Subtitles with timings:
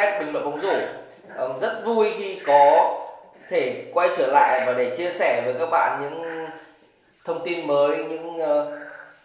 [0.00, 0.72] podcast bình luận bóng rổ.
[1.38, 2.94] Um, rất vui khi có
[3.48, 6.46] thể quay trở lại và để chia sẻ với các bạn những
[7.24, 8.68] thông tin mới những uh,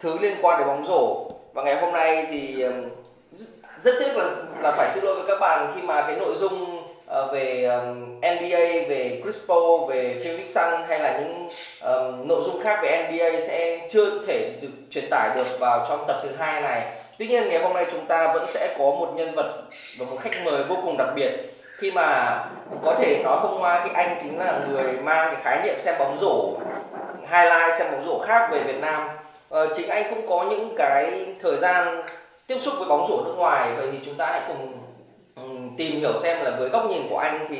[0.00, 1.30] thứ liên quan đến bóng rổ.
[1.52, 2.84] Và ngày hôm nay thì um,
[3.82, 4.30] rất tiếc là
[4.62, 8.20] là phải xin lỗi với các bạn khi mà cái nội dung uh, về um,
[8.20, 11.48] NBA về Chris Paul về Phoenix Sun hay là những
[11.82, 16.04] um, nội dung khác về NBA sẽ chưa thể được truyền tải được vào trong
[16.08, 19.12] tập thứ hai này tuy nhiên ngày hôm nay chúng ta vẫn sẽ có một
[19.16, 19.62] nhân vật
[19.98, 21.30] và một khách mời vô cùng đặc biệt.
[21.76, 22.26] Khi mà
[22.84, 25.94] có thể nói không ngoa khi anh chính là người mang cái khái niệm xem
[25.98, 26.52] bóng rổ
[27.30, 29.08] highlight xem bóng rổ khác về Việt Nam.
[29.48, 32.02] Ờ, chính anh cũng có những cái thời gian
[32.46, 33.74] tiếp xúc với bóng rổ nước ngoài.
[33.76, 34.72] Vậy thì chúng ta hãy cùng
[35.36, 35.42] ừ,
[35.76, 37.58] tìm hiểu xem là với góc nhìn của anh thì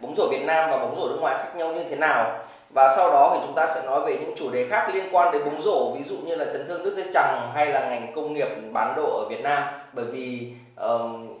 [0.00, 2.38] bóng rổ Việt Nam và bóng rổ nước ngoài khác nhau như thế nào
[2.70, 5.32] và sau đó thì chúng ta sẽ nói về những chủ đề khác liên quan
[5.32, 5.94] đến bóng rổ.
[5.94, 8.94] Ví dụ như là chấn thương đứt dây chằng hay là ngành công nghiệp bán
[8.96, 9.62] đồ ở Việt Nam.
[9.92, 11.38] Bởi vì um,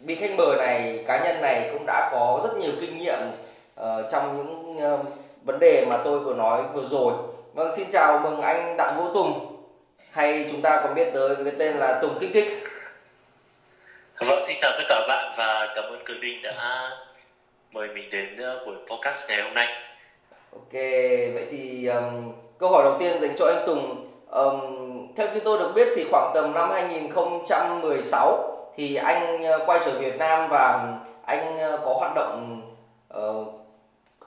[0.00, 3.18] vị khách mời này cá nhân này cũng đã có rất nhiều kinh nghiệm
[3.80, 5.00] uh, trong những uh,
[5.44, 7.12] vấn đề mà tôi vừa nói vừa rồi.
[7.54, 9.56] Vâng xin chào mừng anh đặng vũ tùng.
[10.14, 12.52] Hay chúng ta còn biết tới cái tên là tùng kích kích.
[14.26, 16.90] Vâng xin chào tất cả các bạn và cảm ơn cường đinh đã
[17.72, 19.87] mời mình đến ờ, buổi podcast ngày hôm nay
[20.52, 20.72] ok
[21.34, 24.06] vậy thì um, câu hỏi đầu tiên dành cho anh tùng.
[24.30, 24.60] Um,
[25.16, 29.98] theo như tôi được biết thì khoảng tầm năm 2016 thì anh uh, quay trở
[29.98, 32.62] Việt Nam và anh uh, có hoạt động
[33.14, 33.46] uh,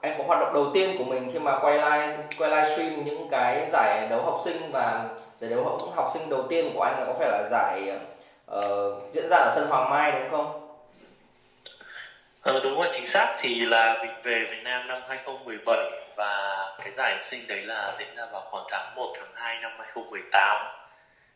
[0.00, 3.28] anh có hoạt động đầu tiên của mình khi mà quay live quay livestream những
[3.30, 5.04] cái giải đấu học sinh và
[5.38, 8.00] giải đấu học, học sinh đầu tiên của anh là có phải là giải
[8.54, 10.62] uh, diễn ra ở sân Hoàng Mai đúng không?
[12.42, 13.34] Ờ, đúng rồi chính xác.
[13.38, 18.16] Thì là mình về Việt Nam năm 2017 và cái giải sinh đấy là diễn
[18.16, 20.56] ra vào khoảng tháng 1 tháng 2 năm 2018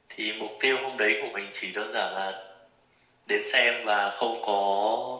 [0.08, 2.32] thì mục tiêu hôm đấy của mình chỉ đơn giản là
[3.26, 5.18] đến xem và không có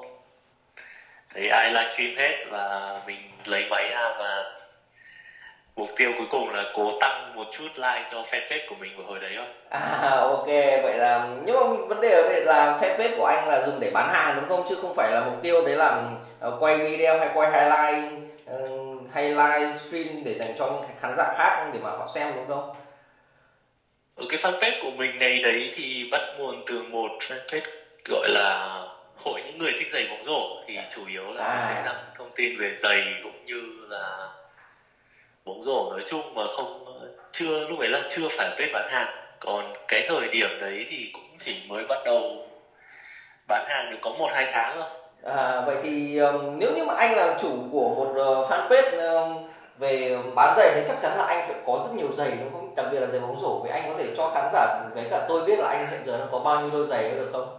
[1.34, 4.56] thấy ai livestream hết và mình lấy máy ra và
[5.76, 9.06] mục tiêu cuối cùng là cố tăng một chút like cho fanpage của mình vào
[9.06, 9.46] hồi đấy thôi.
[9.70, 10.46] À ok
[10.82, 13.90] vậy là nhưng mà vấn đề ở đây là fanpage của anh là dùng để
[13.90, 14.66] bán hàng đúng không?
[14.68, 16.02] Chứ không phải là mục tiêu đấy là
[16.40, 18.12] ờ, quay video hay quay highlight
[18.54, 22.34] uh, hay live stream để dành cho những khán giả khác để mà họ xem
[22.36, 22.76] đúng không?
[24.16, 27.70] Ở cái fanpage của mình ngày đấy thì bắt nguồn từ một fanpage
[28.04, 28.82] gọi là
[29.16, 30.62] hội những người thích giày bóng rổ.
[30.66, 31.64] Thì chủ yếu là à.
[31.68, 34.28] sẽ đăng thông tin về giày cũng như là
[35.44, 36.84] bóng rổ nói chung mà không
[37.30, 39.16] chưa lúc ấy là chưa phải page bán hàng.
[39.40, 42.48] Còn cái thời điểm đấy thì cũng chỉ mới bắt đầu
[43.48, 46.94] bán hàng được có một hai tháng thôi à, vậy thì um, nếu như mà
[46.94, 49.48] anh là chủ của một uh, fanpage um,
[49.78, 52.74] về bán giày thì chắc chắn là anh phải có rất nhiều giày đúng không?
[52.74, 55.26] Đặc biệt là giày bóng rổ vì anh có thể cho khán giả với cả
[55.28, 57.58] tôi biết là anh hiện giờ nó có bao nhiêu đôi giày được không?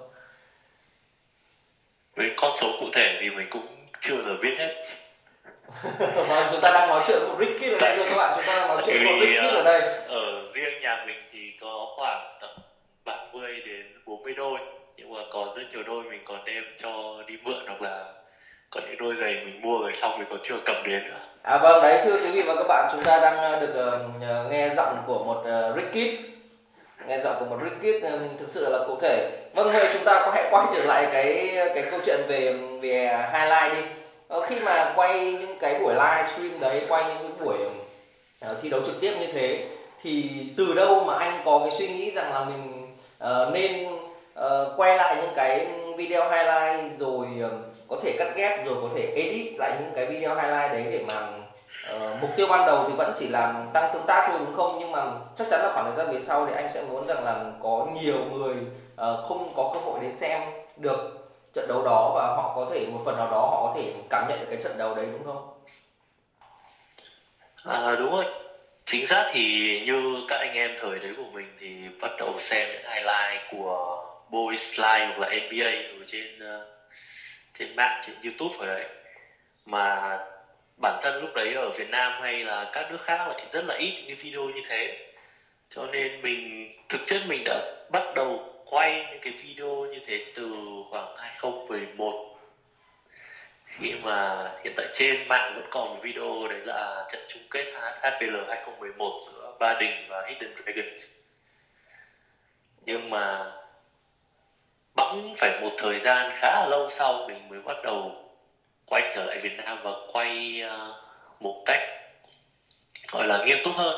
[2.16, 3.67] Với con số cụ thể thì mình cũng
[4.00, 4.83] chưa giờ biết hết.
[6.16, 8.56] Vâng chúng ta đang nói chuyện của Ricky ở đây rồi các bạn chúng ta
[8.56, 9.81] đang nói chuyện của Ricky ở đây.
[10.07, 12.50] ở riêng nhà mình thì có khoảng tầm
[13.06, 14.59] 30 đến 40 đôi
[15.07, 18.06] nhưng mà còn rất nhiều đôi mình còn đem cho đi mượn hoặc là
[18.69, 21.19] có những đôi giày mình mua rồi xong mình còn chưa cầm đến nữa.
[21.41, 24.51] À vâng đấy thưa quý vị và các bạn chúng ta đang ờ, được uh,
[24.51, 26.18] nghe giọng của một ờ, uh, Ricky
[27.07, 29.31] nghe giọng của một Ricky um, thực sự là cụ thể.
[29.56, 33.29] Vâng vậy chúng ta có hãy quay trở lại cái cái câu chuyện về về
[33.34, 33.89] highlight đi.
[34.38, 37.57] Uh, khi mà quay những cái buổi live stream đấy quay những cái buổi
[38.51, 39.66] uh, thi đấu trực tiếp như thế
[40.01, 42.88] thì từ đâu mà anh có cái suy nghĩ rằng là mình
[43.24, 43.97] uh, nên
[44.46, 45.68] uh, quay lại những cái
[45.98, 47.50] video highlight rồi ờ,
[47.88, 51.06] có thể cắt ghép rồi có thể edit lại những cái video highlight đấy để
[51.08, 51.28] mà
[51.96, 54.78] uh, mục tiêu ban đầu thì vẫn chỉ làm tăng tương tác thôi đúng không
[54.80, 55.06] nhưng mà
[55.38, 57.88] chắc chắn là khoảng thời gian về sau thì anh sẽ muốn rằng là có
[58.02, 60.42] nhiều người uh, không có cơ hội đến xem
[60.78, 61.18] được
[61.54, 64.28] trận đấu đó và họ có thể một phần nào đó họ có thể cảm
[64.30, 65.50] nhận được cái trận đấu đấy đúng không?
[67.66, 68.25] À, đúng rồi
[68.83, 72.69] chính xác thì như các anh em thời đấy của mình thì bắt đầu xem
[72.74, 76.68] những highlight của Boys slide hoặc là NBA ở trên uh,
[77.53, 78.85] trên mạng trên YouTube ở đấy.
[79.65, 80.18] Mà
[80.81, 83.75] bản thân lúc đấy ở Việt Nam hay là các nước khác lại rất là
[83.75, 85.07] ít những cái video như thế.
[85.69, 90.25] Cho nên mình thực chất mình đã bắt đầu quay những cái video như thế
[90.35, 90.50] từ
[90.89, 92.38] khoảng 2011
[93.68, 97.73] khi mà hiện tại trên mạng vẫn còn một video đấy là trận chung kết
[98.01, 101.07] HPL 2011 giữa Ba Đình và Hidden Dragons.
[102.85, 103.51] Nhưng mà
[104.97, 108.23] bẵng phải một thời gian khá là lâu sau mình mới bắt đầu
[108.85, 110.95] quay trở lại Việt Nam và quay uh,
[111.41, 111.81] một cách
[113.11, 113.95] gọi là nghiêm túc hơn.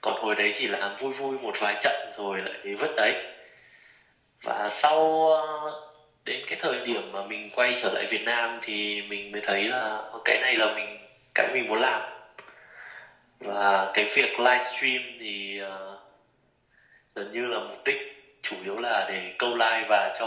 [0.00, 3.12] Còn hồi đấy chỉ làm vui vui một vài trận rồi lại vứt đấy.
[4.42, 5.72] Và sau uh,
[6.24, 9.64] đến cái thời điểm mà mình quay trở lại Việt Nam thì mình mới thấy
[9.64, 10.98] là cái này là mình
[11.34, 12.02] cái mình muốn làm.
[13.38, 15.98] Và cái việc livestream thì uh,
[17.14, 20.26] gần như là mục đích chủ yếu là để câu like và cho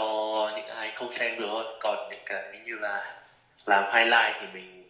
[0.56, 1.64] những ai không xem được thôi.
[1.80, 3.14] Còn những cái như là
[3.66, 4.84] làm highlight thì mình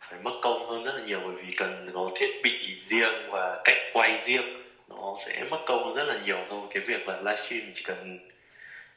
[0.00, 3.60] phải mất công hơn rất là nhiều, bởi vì cần có thiết bị riêng và
[3.64, 6.38] cách quay riêng, nó sẽ mất công hơn rất là nhiều.
[6.48, 8.28] Thôi, cái việc là livestream chỉ cần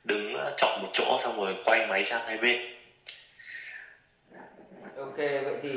[0.03, 2.59] đứng ờ, chọn một chỗ xong rồi quay máy sang hai bên.
[4.97, 5.69] Ok, vậy thì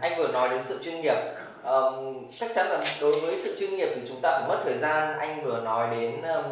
[0.00, 1.16] anh vừa nói đến sự chuyên nghiệp
[1.64, 4.78] um, chắc chắn là đối với sự chuyên nghiệp thì chúng ta phải mất thời
[4.78, 5.18] gian.
[5.18, 6.44] Anh vừa nói đến um,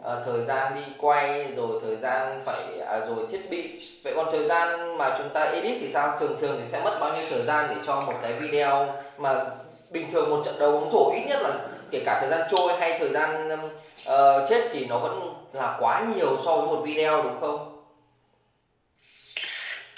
[0.00, 3.90] uh, thời gian đi quay rồi thời gian phải à, rồi thiết bị.
[4.04, 6.16] Vậy còn thời gian mà chúng ta edit thì sao?
[6.20, 9.44] Thường thường thì sẽ mất bao nhiêu thời gian để cho một cái video mà
[9.90, 11.50] bình thường một trận đấu bóng rổ ít nhất là
[11.90, 16.06] kể cả thời gian trôi hay thời gian uh, chết thì nó vẫn là quá
[16.16, 17.76] nhiều so với một video đúng không?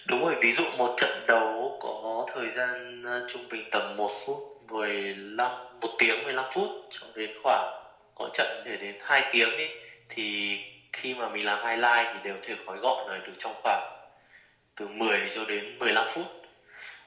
[0.07, 4.52] Đúng rồi, ví dụ một trận đấu có thời gian trung bình tầm 1 phút
[4.69, 5.51] 15
[5.81, 7.83] một tiếng 15 phút cho đến khoảng
[8.15, 9.71] có trận để đến 2 tiếng ấy
[10.09, 10.59] thì
[10.93, 13.93] khi mà mình làm highlight thì đều thể gói gọn rồi được trong khoảng
[14.77, 16.27] từ 10 cho đến 15 phút.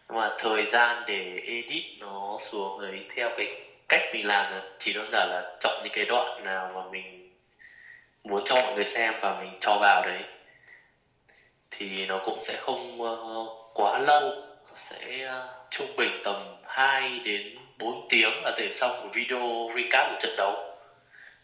[0.10, 3.48] Nhưng mà thời gian để edit nó xuống rồi theo cái
[3.90, 7.31] cách mình làm là chỉ đơn giản là chọn những cái đoạn nào mà mình
[8.24, 10.24] muốn cho mọi người xem và mình cho vào đấy.
[11.72, 14.44] Thì nó cũng sẽ không uh, quá lâu
[14.75, 20.10] sẽ ờ, trung bình tầm 2 đến 4 tiếng là thể xong một video recap
[20.10, 20.56] của trận đấu.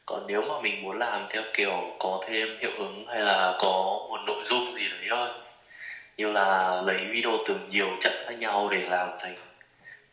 [0.06, 4.06] Còn nếu mà mình muốn làm theo kiểu có thêm hiệu ứng hay là có
[4.10, 5.32] một nội dung gì đấy hơn,
[6.18, 9.36] như là lấy video từ nhiều trận khác nhau để làm thành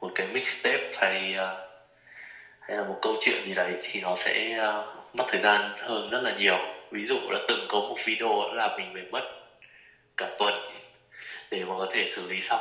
[0.01, 1.69] một cái mixtape hay ờ,
[2.61, 6.11] hay là một câu chuyện gì đấy, thì nó sẽ ờ, mất thời gian hơn
[6.11, 6.59] rất là nhiều.
[6.91, 9.25] Ví dụ là từng có một video là mình phải mất
[10.17, 10.55] cả tuần
[11.51, 12.61] để mà có thể xử lý xong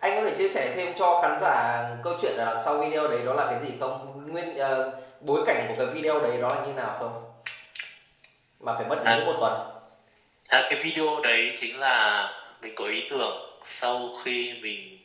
[0.00, 3.08] anh có thể chia sẻ thêm cho khán giả câu chuyện ở đằng sau video
[3.08, 4.22] đấy đó là cái gì không?
[4.32, 7.24] Nguyên uh, bối cảnh của cái video đấy đó là như nào không?
[8.60, 9.52] Mà phải mất đến à, một tuần.
[10.48, 12.28] À, cái video đấy chính là
[12.62, 14.98] mình có ý tưởng sau khi mình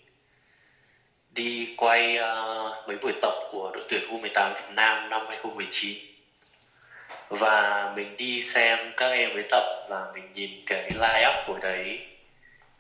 [1.32, 5.98] đi quay uh, mấy buổi tập của đội tuyển U18 Việt Nam năm 2019
[7.30, 11.60] và mình đi xem các em với tập và mình nhìn cái line up hồi
[11.62, 12.00] đấy.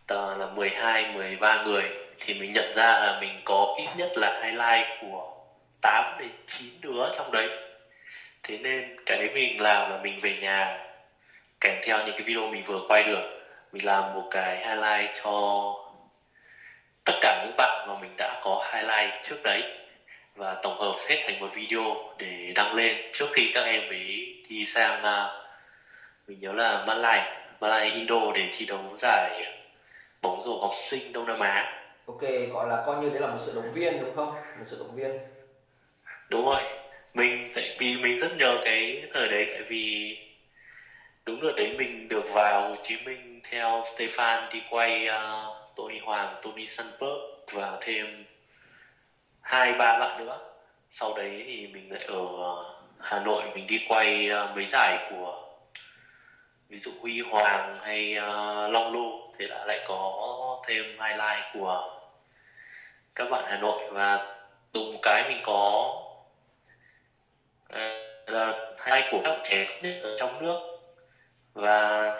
[0.09, 4.88] Là 12 13 người thì mình nhận ra là mình có ít nhất là highlight
[5.01, 5.31] của
[5.81, 7.50] 8 đến 9 đứa trong đấy.
[8.44, 10.77] Thế nên cái mình làm là mình về nhà,
[11.62, 13.23] kèm theo những cái video mình vừa quay được,
[13.71, 15.73] mình làm một cái highlight cho
[17.03, 19.63] tất cả những bạn mà mình đã có highlight trước đấy.
[20.35, 24.35] Và tổng hợp hết thành một video để đăng lên trước khi các em ấy
[24.50, 25.27] đi sang à,
[26.27, 27.21] mình nhớ là Malai
[27.62, 29.45] Malai Indo để thi đấu giải
[30.21, 32.21] bóng rổ học sinh Đông Nam Á ok
[32.53, 34.33] gọi là coi như đấy là một sự động viên đúng không?
[34.33, 35.11] Một sự động viên.
[36.29, 36.61] Đúng rồi.
[37.13, 40.17] Mình tại vì mình rất nhớ cái thời đấy tại vì
[41.25, 45.99] đúng rồi đấy mình được vào Hồ Chí Minh theo Stefan đi quay uh, Tony
[45.99, 47.19] Hoàng, Tony Sunberg
[47.51, 48.25] và thêm
[49.41, 50.39] hai ba bạn nữa.
[50.89, 55.07] Sau đấy thì mình lại ở ờ, Hà Nội mình đi quay uh, mấy giải
[55.09, 55.45] của
[56.69, 61.94] ví dụ Huy Hoàng hay uh, Long Lu thế là lại có thêm highlight của
[63.15, 64.36] các bạn Hà Nội và
[64.74, 65.93] dùng cái mình có
[67.74, 70.60] uh, là hai của các trẻ nhất ở trong nước.
[71.53, 72.17] Và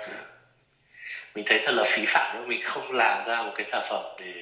[1.36, 4.04] mình thấy thật là phí phạm nếu mình không làm ra một cái sản phẩm
[4.20, 4.34] để,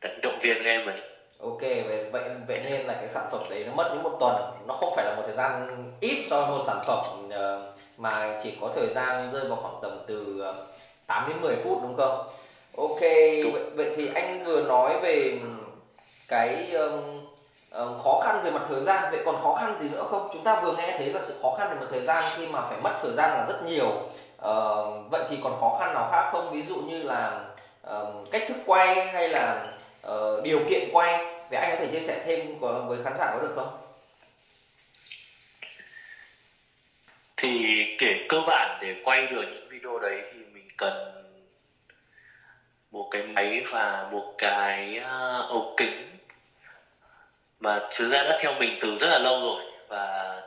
[0.00, 1.00] để động viên em ấy.
[1.40, 2.10] Ok vậy
[2.46, 4.34] vậy nên là cái sản phẩm đấy nó mất đến một tuần.
[4.66, 8.40] Nó không phải là một thời gian ít so với một sản phẩm uh, mà
[8.42, 10.66] chỉ có thời gian rơi vào khoảng tầm từ ờ,
[11.06, 12.26] 8 đến 10 phút đúng không?
[12.76, 13.00] Ok
[13.52, 15.38] vậy, vậy thì anh vừa nói về
[16.28, 17.26] cái um,
[17.70, 19.10] um, khó khăn về mặt thời gian.
[19.10, 20.28] Vậy còn khó khăn gì nữa không?
[20.32, 22.60] Chúng ta vừa nghe thấy là sự khó khăn về mặt thời gian khi mà
[22.60, 23.86] phải mất thời gian là rất nhiều.
[23.86, 26.52] Uh, vậy thì còn khó khăn nào khác không?
[26.52, 27.40] Ví dụ như là
[27.90, 29.66] uh, cách thức quay hay là
[30.06, 31.24] uh, điều kiện quay.
[31.50, 33.78] Vậy anh có thể chia sẻ thêm với khán giả có được không?
[37.36, 41.23] Thì kể cơ bản để quay được những video đấy thì mình cần
[42.94, 46.16] một cái máy và một cái uh, ống kính.
[47.60, 50.42] Mà thực ra đã theo mình từ rất là lâu rồi và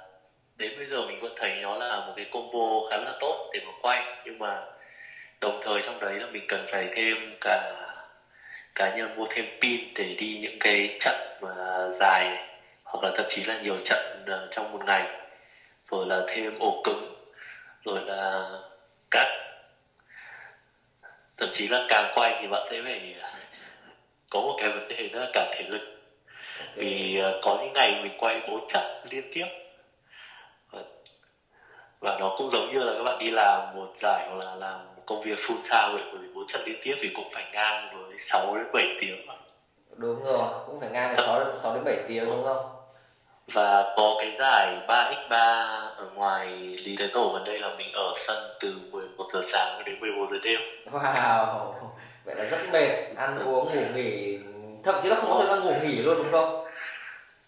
[0.57, 3.59] đến bây giờ mình vẫn thấy nó là một cái combo khá là tốt để
[3.65, 4.03] mà quay.
[4.25, 4.61] Nhưng mà
[5.41, 7.73] đồng thời trong đấy là mình cần phải thêm cả
[8.75, 12.45] cá nhân mua thêm pin để đi những cái trận mà dài này,
[12.83, 15.05] hoặc là thậm chí là nhiều trận ờ, trong một ngày.
[15.91, 17.13] Rồi là thêm ổ cứng
[17.85, 18.45] rồi là
[19.11, 19.27] các
[21.37, 23.15] thậm chí là càng quay thì bạn sẽ phải
[24.29, 25.81] có một cái vấn đề đó là cả thể lực.
[26.75, 29.45] Vì uh, có những ngày mình quay bốn trận liên tiếp.
[31.99, 34.79] Và, nó cũng giống như là các bạn đi làm một giải hoặc là làm
[35.05, 37.89] công việc full time vậy bởi vì bốn trận liên tiếp thì cũng phải ngang
[37.93, 39.33] với 6 đến 7 tiếng mà.
[39.95, 42.76] đúng rồi cũng phải ngang 6 6 đến 7 tiếng đúng không
[43.53, 45.29] và có cái giải 3x3
[45.97, 46.47] ở ngoài
[46.85, 50.27] Lý Thái Tổ gần đây là mình ở sân từ 11 giờ sáng đến 11
[50.31, 50.59] giờ đêm.
[50.91, 51.73] Wow,
[52.23, 54.37] vậy là rất mệt, ăn uống ngủ nghỉ,
[54.83, 56.65] thậm chí là không có thời gian ngủ nghỉ luôn đúng không?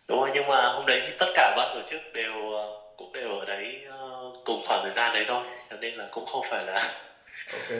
[0.08, 2.34] Đúng rồi, nhưng mà hôm đấy thì tất cả ban tổ chức đều
[2.98, 6.26] cũng đều ở đấy ờ, cùng khoảng thời gian đấy thôi, cho nên là cũng
[6.26, 6.92] không phải là
[7.54, 7.78] Ok,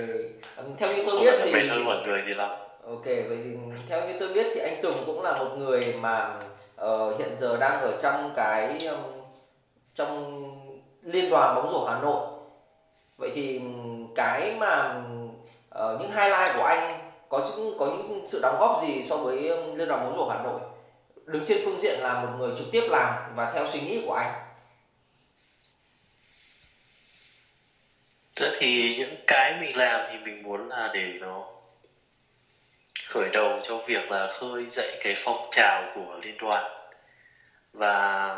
[0.78, 2.50] theo như tôi biết thì mệt hơn mọi người gì lắm.
[2.84, 3.50] Ok, vậy thì
[3.90, 6.40] theo như tôi biết thì anh Tùng cũng là một người mà
[6.86, 9.00] uh, hiện giờ đang ở trong cái um,
[9.96, 10.44] trong
[11.02, 12.28] liên đoàn bóng rổ Hà Nội.
[13.18, 13.62] Vậy thì
[14.16, 15.04] cái mà
[15.76, 19.38] uh, những highlight của anh có những có những sự đóng góp gì so với
[19.76, 20.60] liên đoàn bóng rổ Hà Nội?
[21.26, 24.14] Đứng trên phương diện là một người trực tiếp làm và theo suy nghĩ của
[24.14, 24.34] anh.
[28.40, 31.46] Thế thì những cái mình làm thì mình muốn là để nó
[33.10, 36.64] khởi đầu cho việc là khơi dậy cái phong trào của liên đoàn.
[37.74, 38.36] Và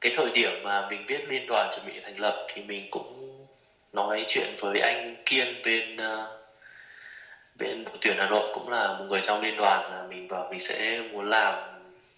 [0.00, 3.46] cái thời điểm mà mình biết liên đoàn chuẩn bị thành lập thì mình cũng
[3.92, 6.36] nói chuyện với anh Kiên bên ờ,
[7.58, 10.48] bên đội tuyển Hà Nội cũng là một người trong liên đoàn là mình bảo
[10.50, 11.54] mình sẽ muốn làm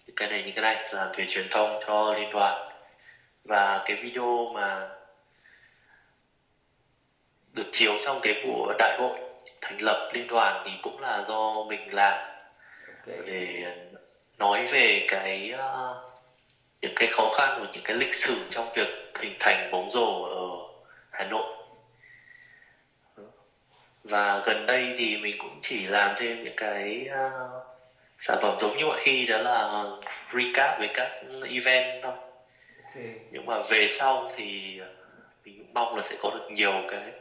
[0.05, 2.69] những cái này những cái này, làm về truyền thông cho liên đoàn.
[3.43, 4.87] Và cái video mà
[7.55, 9.19] được chiếu trong cái buổi đại hội
[9.61, 12.37] thành lập liên đoàn thì cũng là do mình làm
[13.05, 13.17] okay.
[13.25, 13.63] để
[14.37, 16.11] nói về cái uh,
[16.81, 20.23] những cái khó khăn và những cái lịch sử trong việc hình thành bóng rổ
[20.23, 20.47] ở
[21.11, 21.61] Hà Nội
[24.03, 27.63] và gần đây thì mình cũng chỉ làm thêm những cái uh,
[28.17, 29.85] sản phẩm giống như mọi khi đó là
[30.33, 31.11] recap về các
[31.49, 32.13] event thôi
[32.83, 33.13] okay.
[33.31, 34.79] nhưng mà về sau thì
[35.45, 37.11] mình mong là sẽ có được nhiều cái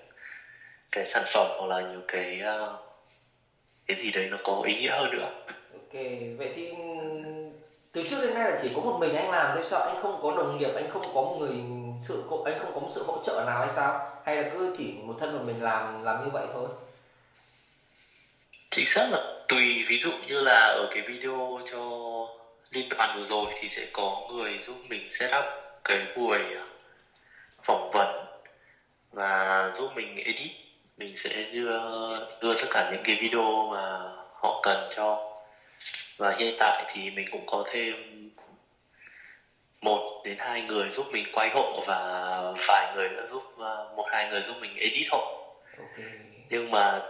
[0.92, 2.80] cái sản phẩm hoặc là nhiều cái uh,
[3.86, 5.30] cái gì đấy nó có ý nghĩa hơn nữa.
[5.72, 5.92] Ok
[6.38, 6.72] vậy thì
[7.92, 10.18] từ trước đến nay là chỉ có một mình anh làm thôi sao anh không
[10.22, 11.54] có đồng nghiệp anh không có một người
[12.08, 14.20] sự anh không có một sự hỗ trợ nào hay sao?
[14.24, 16.68] Hay là cứ chỉ một thân một mình làm làm như vậy thôi?
[18.70, 21.80] Chính xác là tùy ví dụ như là ở cái video cho
[22.70, 25.44] liên đoàn vừa rồi thì sẽ có người giúp mình set up
[25.84, 26.38] cái buổi
[27.62, 28.26] phỏng vấn
[29.12, 30.50] và giúp mình edit
[31.00, 31.80] mình sẽ đưa
[32.40, 33.98] đưa tất cả những cái video mà
[34.42, 35.36] họ cần cho.
[36.16, 38.30] Và hiện tại thì mình cũng có thêm
[39.80, 44.06] một đến hai người giúp mình quay hộ và vài người nữa giúp ờ, một
[44.08, 45.46] hai người giúp mình edit hộ.
[45.78, 46.10] Okay.
[46.48, 47.00] nhưng mà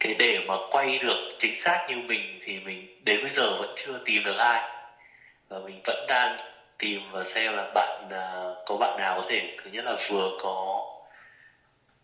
[0.00, 3.72] cái để mà quay được chính xác như mình thì mình đến bây giờ vẫn
[3.76, 4.70] chưa tìm được ai.
[5.48, 6.36] Và mình vẫn đang
[6.78, 10.38] tìm và xem là bạn uh, có bạn nào có thể thứ nhất là vừa
[10.40, 10.88] có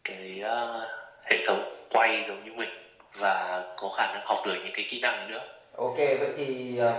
[0.08, 0.82] cái uh,
[1.30, 1.62] hệ thống
[1.92, 2.70] quay giống như mình
[3.18, 5.40] và có khả năng học được những cái kỹ năng này nữa.
[5.76, 6.94] Ok vậy thì um,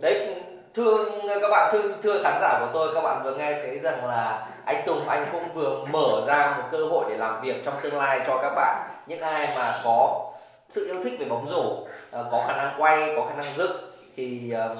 [0.00, 0.34] đấy
[0.74, 1.04] thưa
[1.40, 4.48] các bạn thưa thưa khán giả của tôi các bạn vừa nghe thấy rằng là
[4.64, 7.98] anh Tùng anh cũng vừa mở ra một cơ hội để làm việc trong tương
[7.98, 8.88] lai cho các bạn.
[9.06, 10.30] Những ai mà có
[10.68, 13.76] sự yêu thích về bóng rổ uh, có khả năng quay có khả năng dựng
[14.16, 14.76] thì um,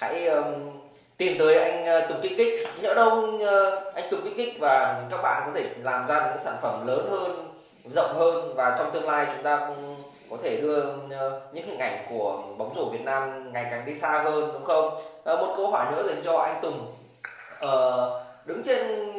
[0.00, 0.79] hãy um,
[1.20, 5.02] tìm tới anh ờ, Tùng Kích Kích nhỡ đâu ờ, anh Tùng Kích Kích và
[5.10, 7.48] các bạn có thể làm ra những sản phẩm lớn hơn
[7.84, 9.96] rộng hơn và trong tương lai chúng ta cũng
[10.30, 13.94] có thể đưa ờ, những hình ảnh của bóng rổ Việt Nam ngày càng đi
[13.94, 15.00] xa hơn đúng không?
[15.24, 16.92] À, một câu hỏi nữa dành cho anh Tùng.
[17.60, 17.70] À,
[18.44, 19.12] đứng trên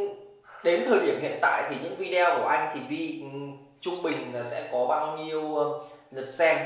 [0.63, 3.39] đến thời điểm hiện tại thì những video của anh thì vi ừ,
[3.81, 5.74] trung bình là sẽ có bao nhiêu
[6.12, 6.58] lượt xem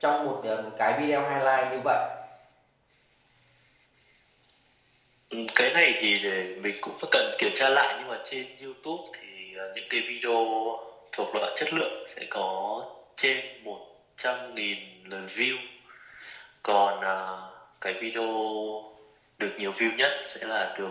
[0.00, 0.42] trong một
[0.78, 1.98] cái video highlight như vậy?
[5.23, 8.46] Ừ, Ừ, cái này thì để mình cũng cần kiểm tra lại nhưng mà trên
[8.62, 10.46] YouTube thì ờ, những cái video
[11.12, 12.82] thuộc loại chất lượng sẽ có
[13.16, 13.78] trên một
[14.16, 15.56] trăm nghìn lượt view.
[16.62, 17.38] Còn uh,
[17.80, 18.24] cái video
[19.38, 20.90] được nhiều view nhất sẽ là được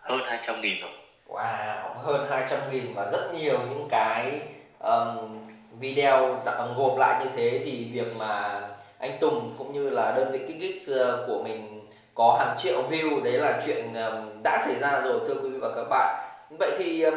[0.00, 0.90] hơn 200 nghìn rồi
[1.28, 4.40] Wow, hơn 200 nghìn và rất nhiều những cái
[4.80, 5.38] um,
[5.80, 6.44] video
[6.76, 8.60] gộp lại như thế thì việc mà
[8.98, 11.87] anh Tùng cũng như là đơn vị kích kích ờ, của mình
[12.18, 15.58] có hàng triệu view đấy là chuyện um, đã xảy ra rồi thưa quý vị
[15.60, 16.30] và các bạn.
[16.58, 17.16] Vậy thì um,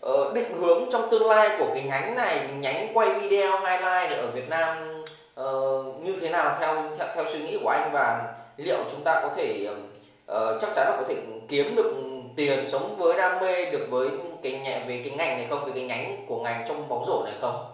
[0.00, 4.30] ờ, định hướng trong tương lai của cái nhánh này nhánh quay video highlight ở
[4.34, 5.02] Việt Nam
[5.34, 7.90] ờ, như thế nào theo, theo theo suy nghĩ của anh?
[7.92, 9.78] Và liệu chúng ta có thể um,
[10.26, 11.16] ờ, chắc chắn là có thể
[11.48, 11.94] kiếm được
[12.36, 14.08] tiền sống với đam mê được với
[14.42, 15.64] cái nhẹ về cái ngành này không?
[15.64, 17.66] Về cái nhánh của ngành trong bóng rổ này không?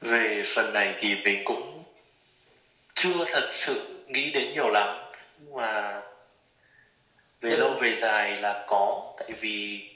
[0.00, 1.79] Về phần này thì mình cũng
[2.94, 6.02] chưa thật sự nghĩ đến nhiều lắm nhưng mà
[7.40, 9.86] về lâu về dài là có tại vì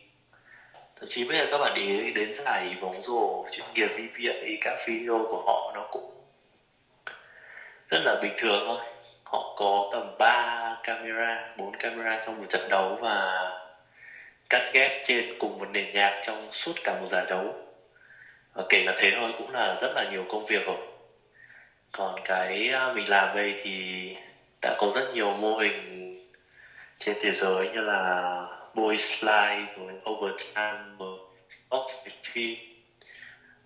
[0.97, 4.81] thậm chí bây giờ các bạn ý đến giải bóng rổ chuyên nghiệp VBA các
[4.87, 6.15] video của họ nó cũng
[7.95, 8.79] rất là bình thường thôi.
[9.25, 13.51] Họ có tầm 3 camera 4 camera trong một trận đấu và
[14.51, 17.55] cắt ghép trên cùng một nền nhạc trong suốt cả một giải đấu.
[18.55, 20.77] Và kể cả thế thôi cũng là rất là nhiều công việc rồi
[21.97, 24.17] còn cái à, mình làm đây thì
[24.63, 26.11] đã có rất nhiều mô hình
[26.99, 31.19] trên thế giới như là boy slide rồi overtime rồi
[31.71, 32.59] box phim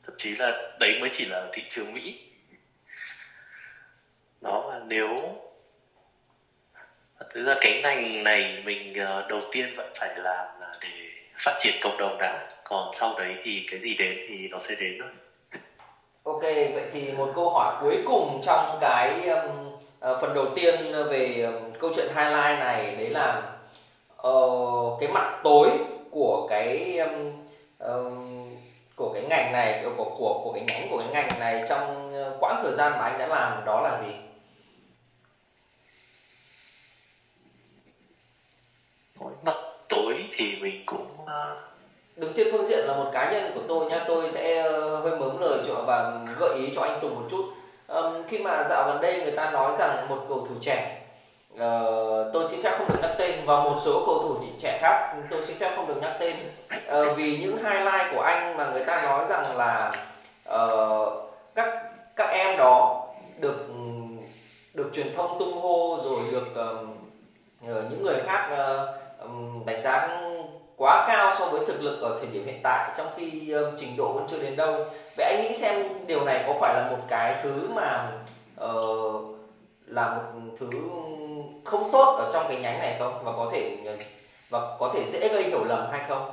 [0.09, 2.15] thậm chí là đấy mới chỉ là ở thị trường mỹ.
[4.41, 5.39] Đó và nếu
[7.31, 11.55] thực ra cái ngành này mình à, đầu tiên vẫn phải làm là để phát
[11.59, 12.49] triển cộng đồng đã.
[12.65, 15.09] Còn sau đấy thì cái gì đến thì nó sẽ đến thôi
[16.29, 19.69] ok vậy thì một câu hỏi cuối cùng trong cái um,
[20.11, 20.75] uh, phần đầu tiên
[21.11, 23.43] về um, câu chuyện highlight này đấy là
[24.29, 25.71] uh, cái mặt tối
[26.11, 27.33] của cái um,
[27.79, 28.29] um,
[28.97, 32.13] của cái ngành này ờ, của của của cái nhánh của cái ngành này trong
[32.41, 34.15] quãng thời gian mà anh đã làm đó là gì?
[39.45, 39.57] Mặt
[39.89, 41.78] tối thì mình cũng uh
[42.19, 45.17] đứng trên phương diện là một cá nhân của tôi nhá tôi sẽ ờ, hơi
[45.17, 47.45] mớm lời cho và gợi ý cho anh Tùng một chút.
[47.89, 51.01] Um, khi mà dạo gần đây người ta nói rằng một cầu thủ trẻ
[51.55, 51.61] uh,
[52.33, 55.43] tôi xin phép không được nhắc tên và một số cầu thủ trẻ khác tôi
[55.43, 56.37] xin phép không được nhắc tên.
[56.73, 59.93] Uh, vì những highlight của anh mà người ta nói rằng là
[60.55, 61.13] uh,
[61.55, 61.69] các
[62.17, 63.07] các em đó
[63.41, 63.67] được
[64.75, 66.89] được truyền thông tung hô rồi được uh,
[67.91, 70.09] những người khác uh, đánh giá
[71.29, 74.13] cao so với thực lực ở thời điểm hiện tại trong khi um, trình độ
[74.13, 74.87] vẫn chưa đến đâu.
[75.17, 78.09] Vậy anh nghĩ xem điều này có phải là một cái thứ mà
[78.65, 79.39] uh,
[79.87, 80.67] là một thứ
[81.65, 83.25] không tốt ở trong cái nhánh này không?
[83.25, 83.97] Và có thể ờ,
[84.51, 86.31] và có thể dễ gây hiểu lầm hay không?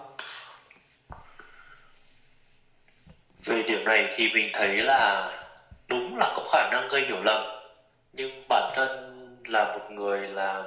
[3.45, 5.31] Về điểm này thì mình thấy là
[5.87, 7.41] đúng là có khả năng gây hiểu lầm.
[8.13, 8.89] Nhưng bản thân
[9.47, 10.63] là một người làm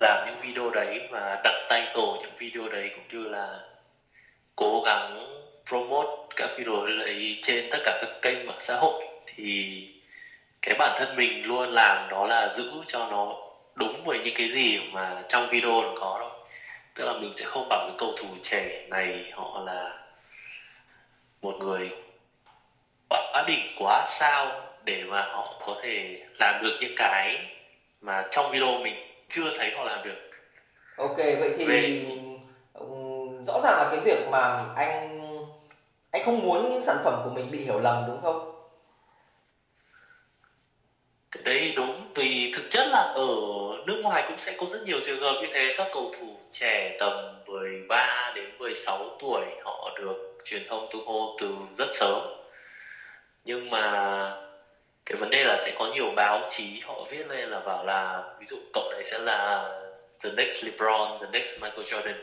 [0.00, 3.60] làm những video đấy và đặt tay tổ những video đấy cũng như là
[4.56, 5.26] cố gắng
[5.68, 9.04] promote các video đấy trên tất cả các kênh mạng xã hội.
[9.26, 9.86] Thì
[10.62, 13.36] cái bản thân mình luôn làm đó là giữ cho nó
[13.74, 16.30] đúng với những cái gì mà trong video nó có thôi.
[16.94, 19.98] Tức là mình sẽ không bảo cái cầu thủ trẻ này họ là
[21.42, 21.90] một người
[23.08, 27.38] quá đỉnh, quá sao để mà họ có thể làm được những cái
[28.00, 30.30] mà trong video mình chưa thấy họ làm được.
[30.96, 32.06] Ok vậy thì Về...
[33.46, 35.20] rõ ràng là cái việc mà anh
[36.10, 38.54] anh không muốn những sản phẩm của mình bị hiểu lầm đúng không?
[41.30, 43.26] Cái đấy đúng vì thực chất là ở
[43.86, 45.74] nước ngoài cũng sẽ có rất nhiều trường hợp như thế.
[45.76, 51.36] Các cầu thủ trẻ tầm 13 đến 16 tuổi họ được truyền thông tung hô
[51.40, 52.20] từ rất sớm.
[53.44, 54.49] Nhưng mà
[55.06, 58.22] cái vấn đề là sẽ có nhiều báo chí họ viết lên là bảo là
[58.38, 59.68] ví dụ cậu này sẽ là
[60.24, 62.14] the next LeBron, the next Michael Jordan.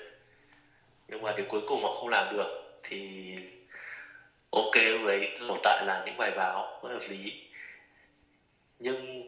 [1.07, 2.47] Nhưng mà đến cuối cùng họ không làm được
[2.83, 3.35] thì
[4.51, 7.31] ok lúc đấy tồn tại là những bài báo rất hợp lý.
[8.79, 9.19] Nhưng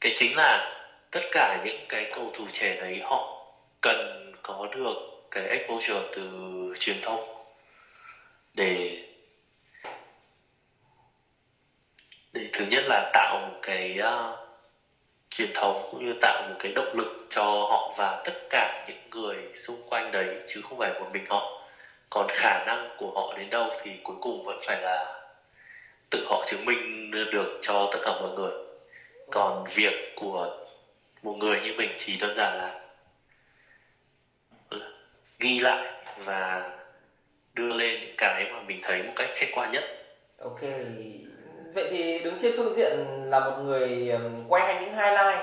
[0.00, 0.78] cái chính là
[1.10, 3.46] tất cả những cái cầu thủ trẻ đấy họ
[3.80, 4.96] cần có được
[5.30, 6.22] cái exposure từ
[6.78, 7.20] truyền thông
[8.54, 8.96] để
[12.32, 14.38] để thứ nhất là tạo một cái uh,
[15.30, 19.10] truyền thống cũng như tạo một cái động lực cho họ và tất cả những
[19.10, 21.62] người xung quanh đấy chứ không phải một mình họ.
[22.10, 25.22] Còn khả năng của họ đến đâu thì cuối cùng vẫn phải là
[26.10, 28.52] tự họ chứng minh được cho tất cả mọi người.
[29.30, 30.64] Còn việc của
[31.22, 32.80] một người như mình chỉ đơn giản là
[35.38, 36.70] ghi lại và
[37.54, 39.84] đưa lên những cái mà mình thấy một cách khách quan nhất.
[40.38, 40.62] Ok
[41.74, 44.12] vậy thì đứng trên phương diện là một người
[44.48, 45.40] quay hay những highlight.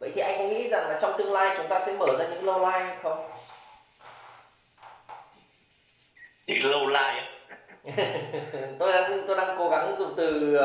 [0.00, 2.24] Vậy thì anh có nghĩ rằng là trong tương lai chúng ta sẽ mở ra
[2.28, 3.30] những low hay không?
[6.46, 6.84] Những low
[8.78, 10.56] tôi đang tôi đang cố gắng dùng từ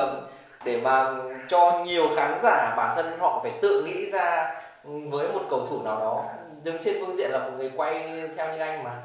[0.63, 1.13] để mà
[1.47, 5.83] cho nhiều khán giả bản thân họ phải tự nghĩ ra với một cầu thủ
[5.83, 6.25] nào đó.
[6.63, 9.01] Đứng trên phương diện là một người quay theo như anh mà.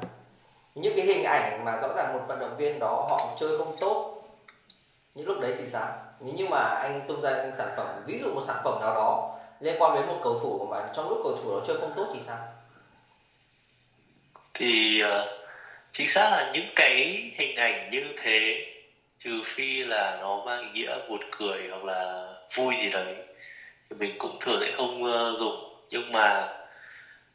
[0.75, 3.71] Những cái hình ảnh mà rõ ràng một vận động viên đó họ chơi không
[3.79, 4.18] tốt
[5.15, 5.87] những lúc đấy thì sao?
[6.19, 8.93] Nếu như mà anh tung ra những sản phẩm ví dụ một sản phẩm nào
[8.95, 11.93] đó liên quan đến một cầu thủ mà trong lúc cầu thủ đó chơi không
[11.95, 12.37] tốt thì sao?
[14.53, 15.29] Thì uh,
[15.91, 16.95] chính xác là những cái
[17.37, 18.65] hình ảnh như thế
[19.17, 23.15] trừ phi là nó mang ý nghĩa buồn cười hoặc là vui gì đấy
[23.89, 25.75] thì mình cũng thường sẽ không uh, dùng.
[25.89, 26.55] Nhưng mà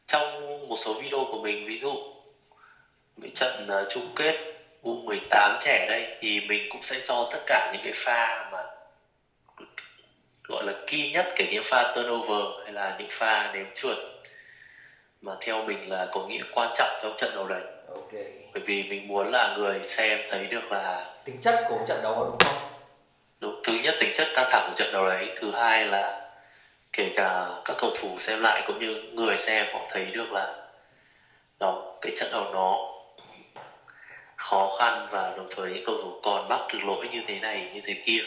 [0.06, 1.94] trong một số video của mình ví dụ
[3.22, 4.53] cái trận uh, chung kết
[4.84, 8.58] U18 trẻ đây thì mình cũng sẽ cho tất cả những cái pha mà
[10.48, 13.96] gọi là key nhất cái những pha turnover hay là những pha ném trượt
[15.22, 17.62] mà theo mình là có nghĩa quan trọng trong trận đấu đấy.
[17.88, 18.12] Ok.
[18.54, 22.24] Bởi vì mình muốn là người xem thấy được là tính chất của trận đấu
[22.24, 22.56] đúng không?
[23.40, 26.30] Đúng thứ nhất tính chất căng thẳng của trận đấu đấy thứ hai là
[26.92, 30.54] kể cả các cầu thủ xem lại cũng như người xem họ thấy được là
[31.58, 32.93] đó cái trận đấu nó
[34.50, 37.70] khó khăn và đồng thời những cầu thủ còn mắc được lỗi như thế này
[37.74, 38.18] như thế kia.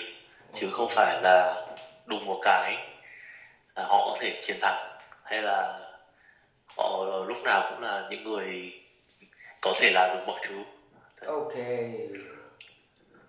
[0.53, 1.65] Chứ không phải là
[2.06, 2.77] đùng một cái
[3.75, 4.99] là họ có thể chiến thắng.
[5.23, 5.80] Hay là
[6.77, 8.73] họ lúc nào cũng là những người
[9.62, 10.56] có thể làm được mọi thứ.
[11.27, 11.53] Ok.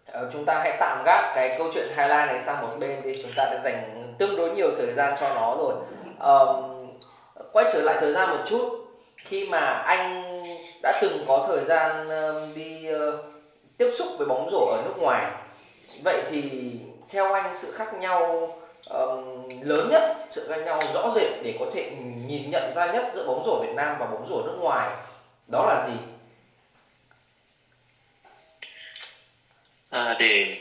[0.06, 3.12] Ờ, chúng ta hãy tạm gác cái câu chuyện highlight này sang một bên đi.
[3.22, 5.74] Chúng ta đã dành tương đối nhiều thời gian cho nó rồi.
[6.20, 6.78] Um,
[7.52, 8.84] quay trở lại thời gian một chút.
[9.16, 10.27] Khi mà anh
[10.82, 12.08] đã từng có thời gian
[12.54, 13.22] đi ờ,
[13.76, 15.30] tiếp xúc với bóng rổ ở nước ngoài.
[16.04, 16.72] Vậy thì
[17.08, 18.50] theo anh sự khác nhau
[18.90, 21.90] um, lớn nhất sự khác nhau rõ rệt để có thể
[22.26, 24.90] nhìn nhận ra nhất giữa bóng rổ Việt Nam và bóng rổ nước ngoài
[25.48, 25.94] đó là gì?
[29.90, 30.58] À, để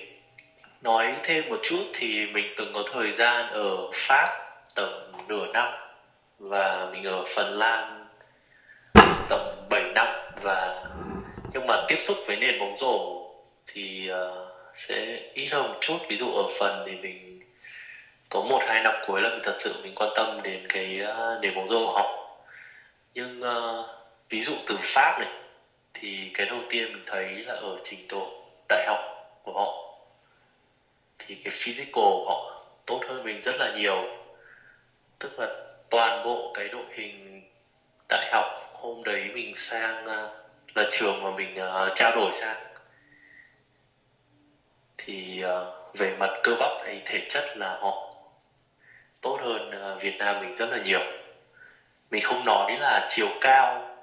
[0.81, 4.27] nói thêm một chút thì mình từng có thời gian ở Pháp
[4.75, 4.89] tầm
[5.27, 5.73] nửa năm
[6.39, 8.07] và mình ở Phần Lan
[9.29, 9.66] tầm
[10.41, 10.83] và
[11.53, 13.23] nhưng mà tiếp xúc với nền bóng rổ
[13.65, 15.97] thì uh, sẽ ít hơn một chút.
[16.09, 17.41] Ví dụ ở phần thì mình
[18.29, 21.41] có một hai năm cuối là mình thật sự mình quan tâm đến cái uh,
[21.41, 22.37] nền bóng rổ của họ.
[23.13, 23.85] Nhưng uh,
[24.29, 25.29] ví dụ từ Pháp này
[25.93, 28.31] thì cái đầu tiên mình thấy là ở trình độ
[28.69, 28.99] đại học
[29.43, 29.97] của họ
[31.19, 34.03] thì cái physical của họ tốt hơn mình rất là nhiều.
[35.19, 35.47] Tức là
[35.89, 37.43] toàn bộ cái đội hình
[38.09, 40.31] đại học hôm đấy mình sang uh,
[40.75, 42.63] là trường mà mình uh, trao đổi sang
[44.97, 48.13] thì uh, về mặt cơ bắp hay thể chất là họ
[49.21, 51.01] tốt hơn uh, Việt Nam mình rất là nhiều
[52.11, 53.95] mình không nói là chiều cao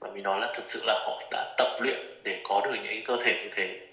[0.00, 3.04] mà mình nói là thật sự là họ đã tập luyện để có được những
[3.04, 3.86] cơ thể như thế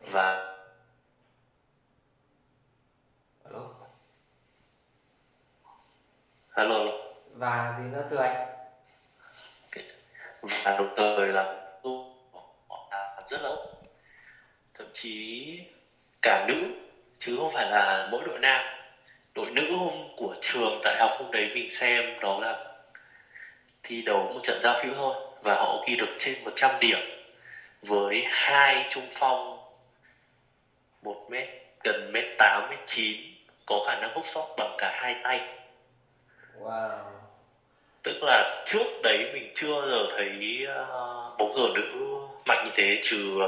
[0.00, 0.52] và
[3.44, 3.60] Alo.
[6.56, 6.78] Hello.
[7.34, 8.61] và gì nữa thưa anh
[10.42, 11.44] và đồng thời là
[12.68, 13.72] họ làm rất lâu
[14.74, 15.60] thậm chí
[16.22, 16.68] cả nữ,
[17.18, 18.64] chứ không phải là mỗi đội nam.
[19.34, 22.74] Đội nữ hôm của trường đại học hôm đấy mình xem đó là
[23.82, 25.14] thi đấu một trận giao hữu thôi.
[25.42, 26.98] Và họ ghi được trên 100 điểm
[27.82, 29.66] với hai trung phong
[31.02, 31.48] một mét,
[31.84, 33.20] gần mét tám, mét chín,
[33.66, 35.40] có khả năng hút sót bằng cả hai tay.
[36.60, 37.21] Wow
[38.02, 42.70] tức là trước đấy mình chưa bao giờ thấy uh, bóng rổ nữ mạnh như
[42.74, 43.42] thế trừ uh,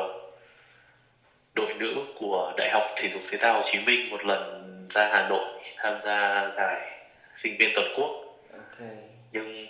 [1.54, 5.08] đội nữ của đại học thể dục thể thao Hồ Chí Minh một lần ra
[5.12, 5.44] Hà Nội
[5.76, 7.00] tham gia giải
[7.34, 8.10] sinh viên toàn quốc.
[8.52, 8.88] Ok.
[9.32, 9.66] Nhưng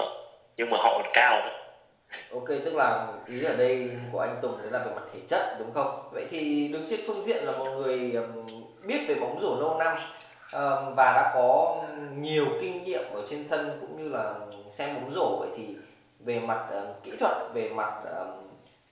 [0.00, 0.08] uh,
[0.56, 1.58] nhưng mà họ còn cao nữa
[2.32, 5.56] ok tức là ý ở đây của anh Tùng đấy là về mặt thể chất
[5.58, 5.90] đúng không?
[6.12, 8.12] Vậy thì đứng trên phương diện là một người
[8.84, 9.96] biết về bóng rổ lâu năm
[10.96, 11.82] và đã có
[12.16, 14.34] nhiều kinh nghiệm ở trên sân cũng như là
[14.70, 15.76] xem bóng rổ vậy thì
[16.20, 18.44] về mặt uh, kỹ thuật về mặt uh,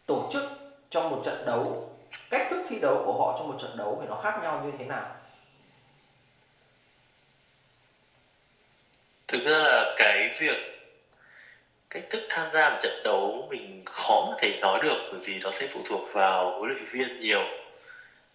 [0.07, 0.42] tổ chức
[0.90, 1.90] trong một trận đấu
[2.31, 4.73] cách thức thi đấu của họ trong một trận đấu thì nó khác nhau như
[4.79, 5.07] thế nào?
[9.29, 10.57] Thực ra là cái việc
[11.90, 15.38] cách thức tham gia một trận đấu mình khó mà thể nói được bởi vì
[15.38, 17.42] nó sẽ phụ thuộc vào huấn luyện viên nhiều.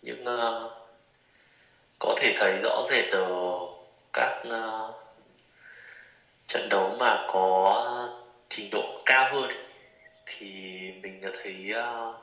[0.01, 0.69] Những uh, ờ,
[1.99, 3.29] có thể thấy rõ rệt ở
[4.13, 4.95] các uh,
[6.47, 8.09] trận đấu mà có
[8.49, 9.57] trình độ cao hơn ấy,
[10.25, 10.47] thì
[11.01, 12.15] mình đã thấy uh,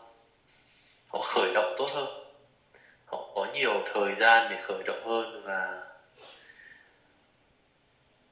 [1.09, 2.09] họ khởi động tốt hơn.
[3.07, 5.83] Họ có nhiều thời gian để khởi động hơn và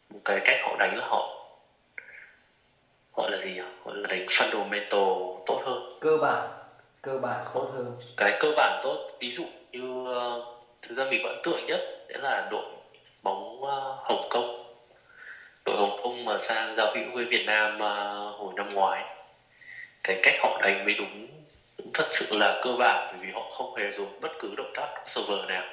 [0.08, 1.50] một cái cách họ đánh là họ
[3.14, 3.62] gọi là gì nhỉ?
[3.84, 5.98] Gọi là đánh fundamental tốt hơn.
[6.00, 6.48] Cơ bản
[7.02, 7.96] cơ bản tốt hơn.
[8.16, 12.18] Cái cơ bản tốt ví dụ như uh, thực ra mình ấn tượng nhất sẽ
[12.18, 12.64] là đội
[13.22, 13.68] bóng uh,
[14.08, 14.54] Hồng Kông.
[15.64, 19.04] Đội Hồng Kông mà sang giao hữu với Việt Nam uh, hồi năm ngoái.
[20.04, 21.28] Cái cách họ đánh mới đúng,
[21.78, 24.72] đúng thật sự là cơ bản bởi vì họ không hề dùng bất cứ động
[24.74, 25.64] tác server nào.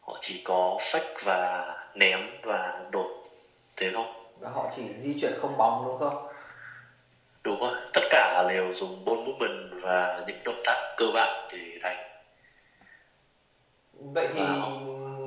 [0.00, 3.28] Họ chỉ có fake và ném và đột
[3.76, 4.04] thế thôi.
[4.40, 6.26] Và họ chỉ di chuyển không bóng đúng không?
[7.42, 11.78] Đúng rồi tất cả đều dùng ball movement và những động tác cơ bản để
[11.82, 12.07] đánh
[13.98, 14.42] vậy thì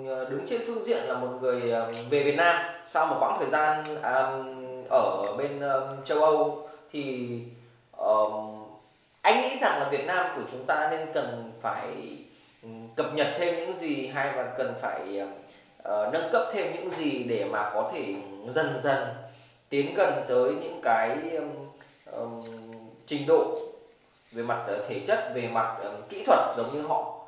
[0.08, 2.56] ờ, đứng trên phương diện là một người ờ, về Việt Nam.
[2.86, 3.96] Sau một quãng thời gian
[4.90, 5.62] ở bên
[6.06, 7.30] châu Âu thì
[9.22, 11.88] anh nghĩ rằng là Việt Nam của chúng ta nên cần phải
[12.96, 15.22] cập nhật thêm những gì hay là cần phải
[15.82, 18.16] uh, nâng cấp thêm những gì để mà có thể
[18.50, 19.08] dần dần
[19.70, 21.50] tiến gần tới những cái um,
[22.12, 22.42] um,
[23.06, 23.60] trình độ
[24.32, 27.21] về mặt ờ, thể chất về mặt um, kỹ thuật giống như họ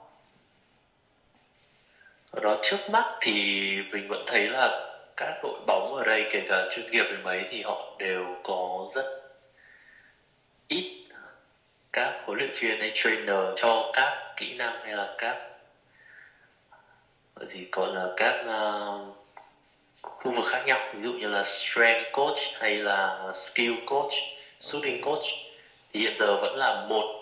[2.42, 6.68] đó trước mắt thì mình vẫn thấy là các đội bóng ở đây kể cả
[6.72, 9.06] chuyên nghiệp về mấy thì họ đều có rất
[10.68, 11.04] ít
[11.94, 15.38] các huấn luyện viên hay trainer cho các kỹ năng hay là các
[17.42, 19.18] gì gọi là các uh,
[20.02, 20.80] khu vực khác nhau.
[20.94, 24.14] Ví dụ như là strength coach hay là skill coach
[24.60, 25.24] shooting coach.
[25.94, 27.20] Thì hiện giờ vẫn là một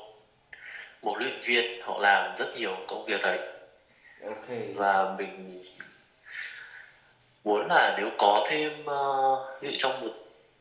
[1.01, 3.39] một luyện viên họ làm rất nhiều công việc đấy
[4.27, 4.73] okay.
[4.75, 5.63] và mình
[7.43, 10.11] muốn là nếu có thêm uh, ví dụ trong một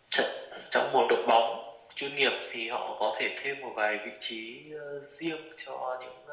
[0.09, 0.27] trận
[0.71, 4.63] trong một đội bóng chuyên nghiệp thì họ có thể thêm một vài vị trí
[4.75, 6.27] uh, riêng cho những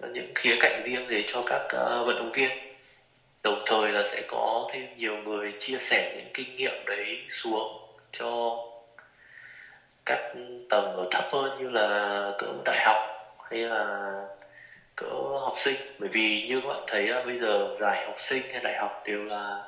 [0.00, 2.50] uh, những khía cạnh riêng để cho các uh, vận động viên
[3.42, 7.88] đồng thời là sẽ có thêm nhiều người chia sẻ những kinh nghiệm đấy xuống
[8.12, 8.58] cho
[10.06, 10.34] các
[10.70, 12.96] tầng ở thấp hơn như là cỡ đại học
[13.50, 14.12] hay là
[14.96, 15.06] cỡ
[15.40, 15.76] học sinh.
[15.98, 19.02] Bởi vì như các bạn thấy là bây giờ giải học sinh hay đại học
[19.06, 19.62] đều là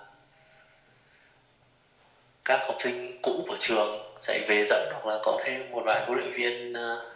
[2.45, 6.03] các học sinh cũ của trường chạy về dẫn hoặc là có thêm một vài
[6.07, 7.07] huấn luyện viên ờ,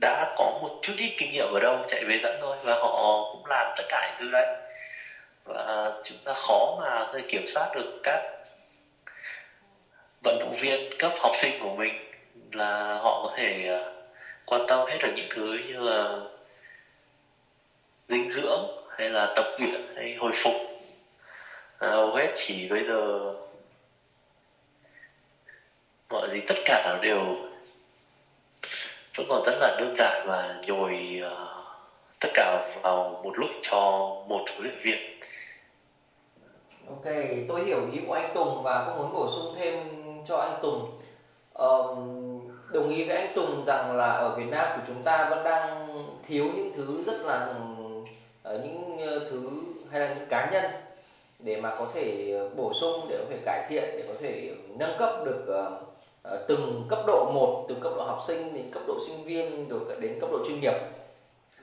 [0.00, 3.28] đã có một chút ít kinh nghiệm ở đâu chạy về dẫn thôi và họ
[3.32, 4.56] cũng làm tất cả những thứ đấy.
[5.44, 8.20] Và chúng ta khó mà có thể kiểm soát được các
[10.24, 11.94] vận động viên cấp học sinh của mình
[12.52, 13.92] là họ có thể ờ,
[14.46, 16.18] quan tâm hết được những thứ như là
[18.08, 18.66] dinh dưỡng
[18.96, 20.54] hay là tập luyện hay hồi phục.
[21.78, 23.32] À, hầu hết chỉ bây giờ
[26.10, 27.36] mọi gì tất cả đều
[29.16, 31.48] vẫn còn rất là đơn giản và nhồi uh,
[32.20, 33.80] tất cả vào một lúc cho
[34.28, 35.20] một huấn luyện viên.
[36.88, 37.14] Ok
[37.48, 39.88] tôi hiểu ý của anh Tùng và cũng muốn bổ sung thêm
[40.28, 41.00] cho anh Tùng.
[41.52, 42.18] Um,
[42.72, 45.88] đồng ý với anh Tùng rằng là ở Việt Nam của chúng ta vẫn đang
[46.28, 47.54] thiếu những thứ rất là
[48.48, 49.50] Ờ, những ờ, thứ
[49.90, 50.64] hay là những cá nhân
[51.38, 54.98] để mà có thể bổ sung để có thể cải thiện để có thể nâng
[54.98, 55.70] cấp được
[56.22, 59.68] ờ, từng cấp độ một từ cấp độ học sinh đến cấp độ sinh viên
[59.68, 60.74] rồi đến cấp độ chuyên nghiệp.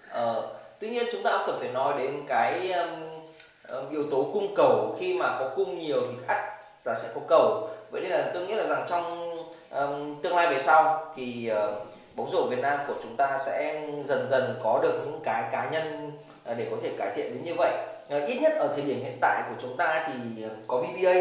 [0.09, 0.33] À,
[0.79, 4.95] tuy nhiên chúng ta cũng cần phải nói đến cái um, yếu tố cung cầu.
[4.99, 6.53] Khi mà có cung nhiều thì ắt
[6.85, 7.69] giá sẽ có cầu.
[7.91, 9.35] Vậy nên là tôi nghĩ là rằng trong
[9.71, 13.87] um, tương lai về sau thì uh, bóng rổ Việt Nam của chúng ta sẽ
[14.03, 16.11] dần dần có được những cái cá nhân
[16.45, 17.71] à, để có thể cải thiện đến như vậy.
[18.09, 21.13] À, ít nhất ở thời điểm hiện tại của chúng ta thì à, có VBA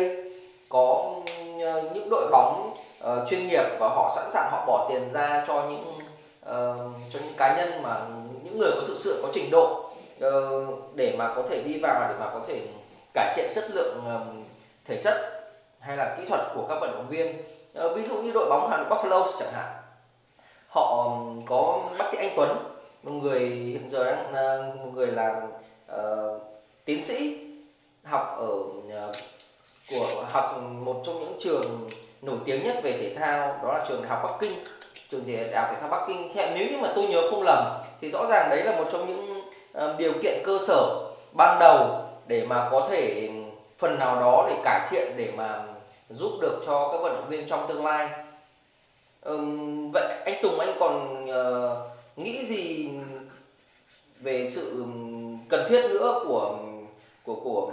[0.69, 1.15] có
[1.95, 5.69] những đội bóng uh, chuyên nghiệp và họ sẵn sàng họ bỏ tiền ra cho
[5.71, 5.95] những
[6.43, 8.01] uh, cho những cá nhân mà
[8.45, 9.91] những người có thực sự có trình độ
[10.27, 12.61] uh, để mà có thể đi vào để mà có thể
[13.15, 14.43] cải thiện chất lượng um,
[14.87, 15.15] thể chất
[15.81, 17.43] hay là kỹ thuật của các vận động viên.
[17.85, 19.84] Uh, ví dụ như đội bóng Hà Nội Buffalo chẳng hạn
[20.75, 22.57] họ có bác sĩ Anh Tuấn
[23.03, 25.33] một người hiện giờ đang một người làm
[25.93, 26.43] uh,
[26.85, 27.39] tiến sĩ
[28.05, 29.13] học ở uh,
[29.91, 31.91] của học một trong những trường
[32.23, 34.53] nổi tiếng nhất về thể thao đó là trường đại học Bắc Kinh.
[35.11, 36.31] Trường đại học thể thao Bắc Kinh.
[36.35, 39.07] Theo nếu như mà tôi nhớ không lầm thì rõ ràng đấy là một trong
[39.07, 39.41] những
[39.79, 43.31] uh, điều kiện cơ sở ban đầu để mà có thể
[43.79, 45.63] phần nào đó để cải thiện để mà
[46.09, 48.24] giúp được cho các vận động viên trong tương lai
[49.25, 52.89] um, vậy anh Tùng anh còn uh, nghĩ gì
[54.21, 54.85] về sự
[55.49, 56.59] cần thiết nữa của
[57.23, 57.73] của của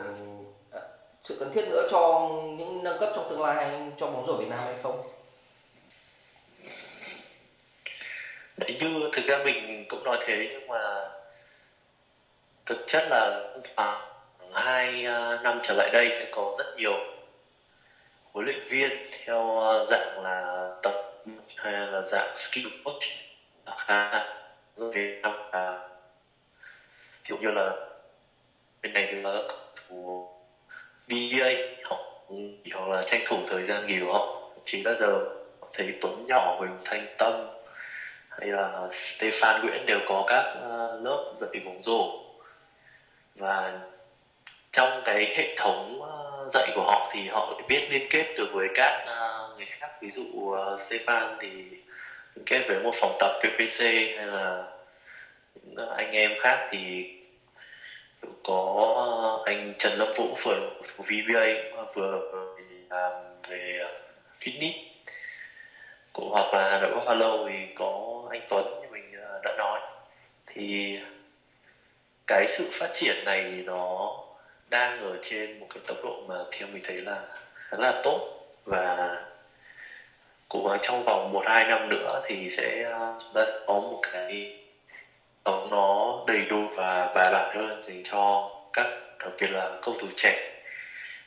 [0.71, 0.81] ờ,
[1.23, 4.49] sự cần thiết nữa cho những nâng cấp trong tương lai cho bóng rổ Việt
[4.49, 5.01] Nam hay không?
[8.57, 11.09] Đấy như thực ra mình cũng nói thế nhưng mà
[12.65, 14.01] thực chất là à,
[14.53, 16.93] hai à, năm trở lại đây sẽ có rất nhiều
[18.31, 21.10] huấn luyện viên theo à, dạng là tập
[21.57, 23.03] hay là dạng skill coach
[23.77, 24.25] khá
[24.75, 25.89] Việt Nam là
[27.23, 27.71] ví dụ như là
[28.81, 29.39] bên này thì là
[29.75, 30.27] thủ
[31.07, 31.49] VA
[31.83, 31.97] họ
[32.73, 35.19] hoặc là tranh thủ thời gian nghỉ của họ chỉ là giờ
[35.73, 37.33] thấy Tuấn nhỏ Huỳnh Thanh Tâm
[38.29, 42.21] hay là Stefan Nguyễn đều có các ờ, lớp dạy bóng rổ.
[43.35, 43.79] Và
[44.71, 48.67] trong cái hệ thống ờ, dạy của họ thì họ biết liên kết được với
[48.73, 51.49] các uh, người khác ví dụ uh, Stefan thì
[52.45, 53.81] kết với một phòng tập PPC
[54.17, 54.63] hay là
[55.63, 57.05] những anh em khác thì
[58.43, 61.45] có ờ, anh Trần Lâm Vũ vừa của VBA
[61.95, 62.21] vừa
[62.89, 63.11] làm
[63.47, 63.91] về ờ,
[64.39, 64.73] fitness.
[66.13, 69.11] Cũng hoặc là Hà Nội Hoa Lâu thì có anh Tuấn như mình
[69.43, 69.79] đã nói.
[70.47, 70.99] Thì
[72.27, 74.13] cái sự phát triển này nó
[74.69, 77.21] đang ở trên một cái tốc độ mà theo mình thấy là
[77.55, 78.19] khá là tốt
[78.65, 79.21] và
[80.51, 84.53] cũng trong vòng một hai năm nữa thì sẽ ờ, chúng ta có một cái
[85.45, 88.87] sống nó đầy đủ và bài bản hơn dành cho các
[89.19, 90.63] đặc biệt là cầu thủ trẻ.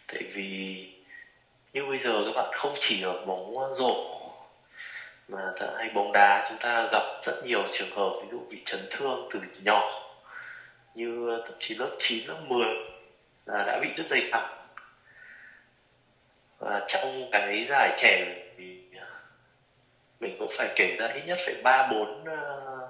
[0.06, 0.86] Tại vì
[1.72, 4.20] như bây giờ các bạn không chỉ ở bóng rổ
[5.28, 8.86] mà hay bóng đá chúng ta gặp rất nhiều trường hợp ví dụ bị chấn
[8.90, 10.10] thương từ nhỏ
[10.94, 12.66] như thậm chí lớp 9, lớp 10
[13.46, 14.50] là đã bị đứt dây chẳng
[16.58, 18.43] và trong cái giải trẻ
[20.24, 22.88] mình cũng phải kể ra ít nhất phải ba bốn ờ,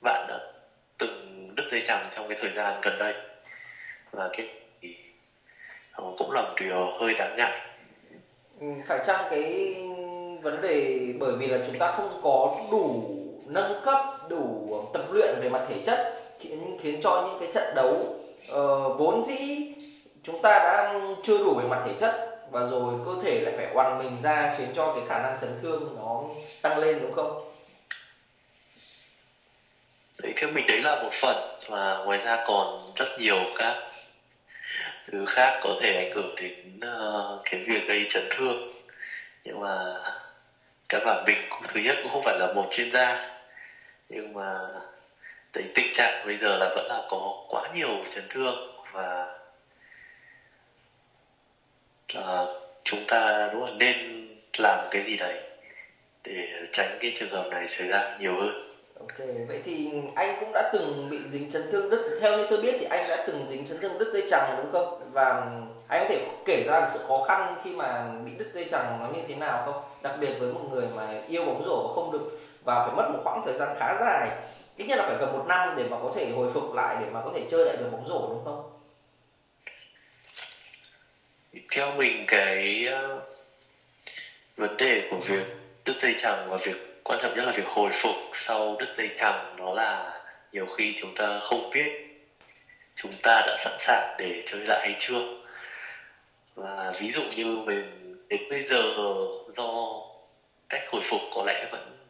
[0.00, 0.38] bạn đã
[0.98, 3.14] từng đứt dây chằng trong cái thời gian gần đây.
[4.10, 4.46] Và cái
[6.18, 7.60] cũng là một điều hơi đáng ngại.
[8.60, 9.74] Ừ, phải chăng cái
[10.42, 13.98] vấn đề bởi vì là chúng ta không có đủ nâng cấp
[14.30, 17.90] đủ tập luyện về mặt thể chất khiến khiến cho những cái trận đấu
[18.52, 19.72] uh, vốn dĩ
[20.22, 23.66] chúng ta đã chưa đủ về mặt thể chất và rồi cơ thể lại phải
[23.74, 26.22] oằn mình ra khiến cho cái khả năng chấn thương nó
[26.62, 27.42] tăng lên đúng không?
[30.22, 31.36] Đấy, theo mình đấy là một phần
[31.66, 33.76] và ngoài ra còn rất nhiều các
[35.06, 38.68] thứ khác có thể ảnh hưởng đến uh, cái việc gây chấn thương
[39.44, 39.94] nhưng mà
[40.88, 43.32] các bạn mình cũng thứ nhất cũng không phải là một chuyên gia
[44.08, 44.58] nhưng mà
[45.52, 48.56] đấy tình trạng bây giờ là vẫn là có quá nhiều chấn thương
[48.92, 49.41] và
[52.14, 52.46] là
[52.84, 53.96] chúng ta đúng là nên
[54.58, 55.40] làm cái gì đấy
[56.24, 60.52] để tránh cái trường hợp này xảy ra nhiều hơn Ok, vậy thì anh cũng
[60.52, 63.46] đã từng bị dính chấn thương đứt theo như tôi biết thì anh đã từng
[63.48, 65.00] dính chấn thương đứt dây chằng đúng không?
[65.12, 65.50] Và
[65.88, 69.08] anh có thể kể ra sự khó khăn khi mà bị đứt dây chằng nó
[69.08, 69.82] như thế nào không?
[70.02, 73.10] Đặc biệt với một người mà yêu bóng rổ và không được và phải mất
[73.12, 74.30] một khoảng thời gian khá dài
[74.76, 77.06] ít nhất là phải gần một năm để mà có thể hồi phục lại để
[77.12, 78.71] mà có thể chơi lại được bóng rổ đúng không?
[81.70, 83.22] Theo mình cái uh,
[84.56, 85.46] vấn đề của việc
[85.84, 89.08] đứt dây chằng và việc quan trọng nhất là việc hồi phục sau đứt dây
[89.16, 90.20] chằng nó là
[90.52, 91.90] nhiều khi chúng ta không biết
[92.94, 95.22] chúng ta đã sẵn sàng để chơi lại hay chưa.
[96.54, 98.82] Và ví dụ như mình đến bây giờ
[99.48, 100.00] do
[100.68, 102.06] cách hồi phục có lẽ vẫn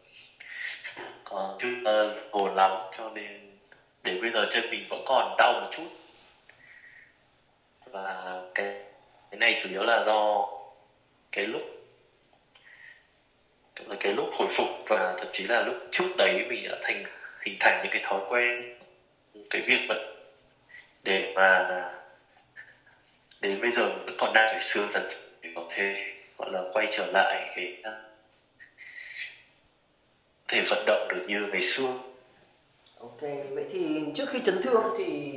[1.25, 3.59] còn chưa ổn lắm cho nên
[4.03, 5.89] đến bây giờ chân mình vẫn còn đau một chút.
[7.85, 8.92] Và cái
[9.33, 10.49] cái này chủ yếu là do
[11.33, 11.63] cái lúc
[13.87, 17.05] là cái lúc hồi phục và thậm chí là lúc trước đấy mình đã thành
[17.41, 18.75] hình thành những cái thói quen
[19.51, 19.95] cái việc mà
[21.03, 21.69] để mà
[23.41, 25.03] đến bây giờ vẫn còn đang phải sửa dần
[25.43, 27.93] để có thể gọi là quay trở lại cái à,
[30.49, 31.99] thể vận động được như ngày xưa.
[33.01, 33.21] Ok
[33.55, 35.33] vậy thì trước khi chấn thương thì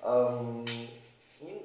[0.00, 0.64] um,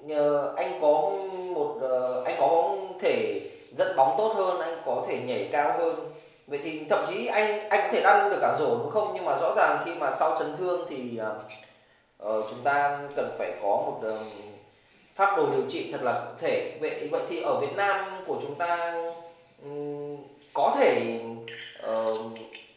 [0.01, 1.11] nhờ anh có
[1.55, 3.41] một ờ, anh có thể
[3.77, 5.95] dẫn bóng tốt hơn anh có thể nhảy cao hơn.
[6.47, 9.11] Vậy thì thậm chí anh anh có thể ăn được cả rổ đúng không?
[9.13, 11.19] Nhưng mà rõ ràng khi mà sau chấn thương thì
[12.23, 14.27] uh, chúng ta cần phải có một uh,
[15.15, 16.77] pháp đồ điều trị thật là cụ thể.
[16.81, 19.03] Vậy vậy thì ở Việt Nam của chúng ta
[19.67, 20.17] um,
[20.53, 21.19] có thể
[21.89, 22.17] uh,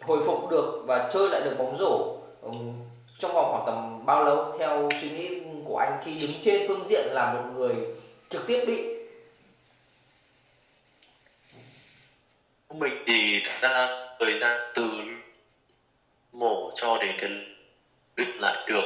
[0.00, 2.72] hồi phục được và chơi lại được bóng rổ um,
[3.18, 6.84] trong vòng khoảng tầm bao lâu theo suy nghĩ của anh khi đứng trên phương
[6.88, 7.74] diện là một người
[8.28, 8.82] trực tiếp bị.
[12.70, 13.88] Mình thì thật ra
[14.20, 14.90] thời gian từ
[16.32, 17.30] mổ cho đến cái
[18.16, 18.84] luyện lại được,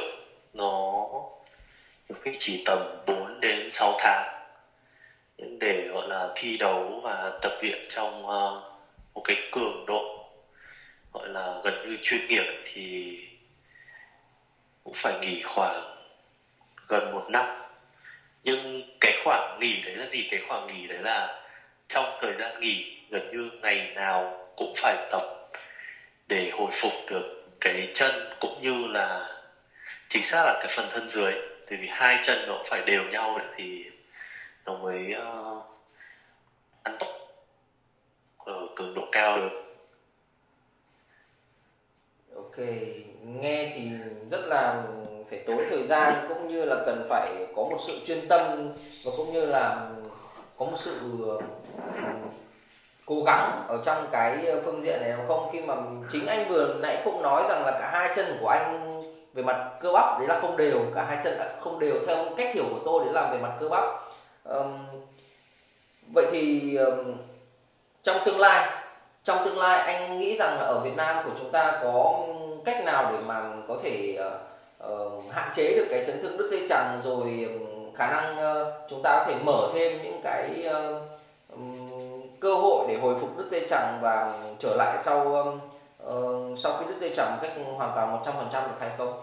[0.53, 1.05] nó
[2.09, 4.45] nhiều khi chỉ tầm 4 đến 6 tháng.
[5.59, 8.71] Để, gọi là, thi đấu và tập luyện trong ờ,
[9.13, 10.29] một cái cường độ,
[11.13, 13.17] gọi là, gần như chuyên nghiệp thì
[14.83, 15.94] cũng phải nghỉ khoảng
[16.87, 17.45] gần một năm.
[18.43, 20.27] Nhưng cái khoảng nghỉ đấy là gì?
[20.31, 21.43] Cái khoảng nghỉ đấy là
[21.87, 25.21] trong thời gian nghỉ gần như ngày nào cũng phải tập
[26.27, 29.29] để hồi phục được cái chân cũng như là
[30.07, 31.33] chính xác là cái phần thân dưới.
[31.67, 33.85] Thì vì hai chân nó cũng phải đều nhau nữa thì
[34.65, 35.63] nó mới uh,
[36.83, 37.11] ăn tốt
[38.37, 39.61] ở cường độ cao được.
[42.35, 42.57] Ok
[43.25, 43.89] nghe thì
[44.31, 44.83] rất là
[45.29, 48.69] phải tốn thời gian cũng như là cần phải có một sự chuyên tâm
[49.05, 49.87] và cũng như là
[50.57, 50.99] có một sự
[53.05, 55.49] cố gắng ở trong cái phương diện này không?
[55.53, 55.75] Khi mà
[56.11, 59.01] chính anh vừa nãy cũng nói rằng là cả hai chân của anh
[59.33, 62.25] về mặt cơ bắp đấy là không đều cả hai chân là không đều theo
[62.37, 63.83] cách hiểu của tôi đấy là về mặt cơ bắp.
[64.43, 64.85] Um,
[66.13, 67.13] vậy thì um,
[68.03, 68.69] trong tương lai
[69.23, 72.19] trong tương lai anh nghĩ rằng là ở Việt Nam của chúng ta có
[72.65, 76.47] cách nào để mà có thể uh, uh, hạn chế được cái chấn thương đứt
[76.51, 77.49] dây chằng rồi
[77.95, 81.01] khả năng uh, chúng ta có thể mở thêm những cái uh,
[81.49, 85.59] um, cơ hội để hồi phục đứt dây chằng và trở lại sau um,
[86.05, 89.21] uh, sau khi đứt dây chằng một cách hoàn toàn 100% được hay không?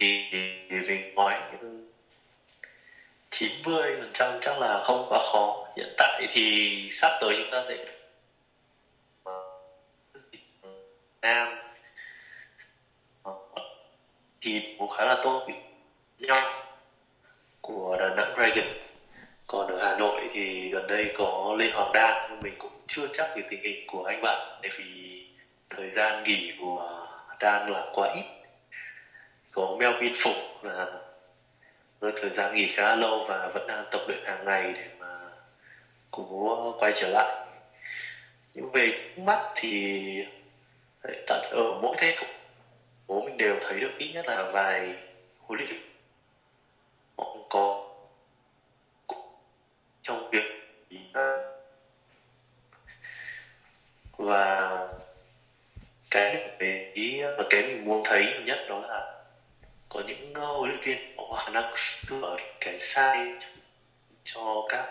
[0.00, 0.24] Thì
[0.70, 1.34] mình nói
[3.30, 7.62] 90 phần trăm chắc là không quá khó hiện tại thì sắp tới chúng ta
[7.68, 7.76] sẽ
[11.22, 11.61] Nam
[14.42, 15.48] thì cũng khá là tốt.
[16.18, 16.38] Nhau
[17.60, 18.74] của Đà Nẵng Dragon.
[19.46, 23.06] Còn ở Hà Nội thì gần đây có Lê Hoàng Đan, nhưng mình cũng chưa
[23.12, 25.22] chắc về tình hình của anh bạn bởi vì
[25.70, 27.06] thời gian nghỉ của
[27.40, 28.24] Đan là quá ít.
[29.52, 30.86] Có Melvin Phục là
[32.00, 35.18] với thời gian nghỉ khá lâu và vẫn đang tập luyện hàng ngày để mà
[36.10, 37.46] cố quay trở lại.
[38.54, 40.24] Nhưng về mắt thì,
[41.26, 42.28] tại ở mỗi thế phục
[43.12, 44.96] bố mình đều thấy được ít nhất là vài
[45.38, 45.80] huấn luyện viên.
[47.16, 47.82] Cũng có
[50.02, 50.44] trong việc
[54.18, 54.88] và
[56.10, 59.22] cái về ý và cái mình muốn thấy nhất đó là
[59.88, 63.34] có những ờ, huấn luyện viên có khả năng sửa cái sai
[64.24, 64.86] cho các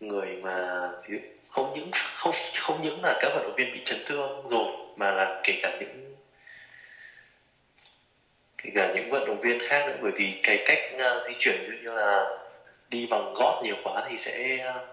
[0.00, 0.88] người mà
[1.48, 5.12] không những, không không những là các vận động viên bị chấn thương rồi, mà
[5.12, 6.15] là kể cả những
[8.66, 11.56] kể cả những vận động viên khác nữa bởi vì cái cách uh, di chuyển
[11.58, 12.24] ví dụ như là
[12.88, 14.88] đi bằng gót nhiều quá thì sẽ uh,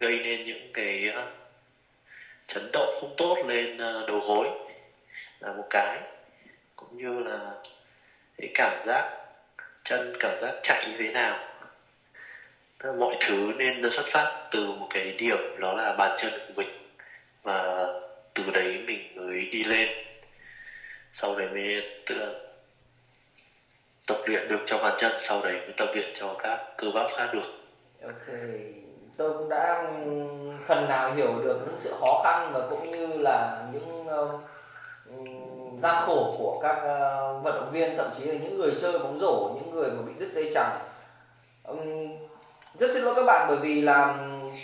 [0.00, 1.28] gây nên những cái uh,
[2.48, 4.48] chấn động không tốt lên uh, đầu gối
[5.40, 5.98] là một cái.
[6.76, 7.38] Cũng như là
[8.38, 9.18] cái cảm giác
[9.82, 11.48] chân cảm giác chạy như thế nào.
[12.98, 16.68] Mọi thứ nên xuất phát từ một cái điểm đó là bàn chân của mình.
[17.42, 17.86] Và
[18.34, 19.88] từ đấy mình mới đi lên.
[21.12, 22.34] Sau đấy mới tự
[24.06, 27.06] tập luyện được cho bàn chân sau đấy mới tập luyện cho các cơ bắp
[27.10, 27.46] khác được.
[28.02, 28.36] Ok
[29.16, 29.84] tôi cũng đã
[30.66, 34.40] phần nào hiểu được những sự khó khăn và cũng như là những uh,
[35.80, 39.18] gian khổ của các uh, vận động viên thậm chí là những người chơi bóng
[39.20, 40.78] rổ những người mà bị đứt dây chằng.
[41.64, 42.08] Um,
[42.78, 44.14] rất xin lỗi các bạn bởi vì là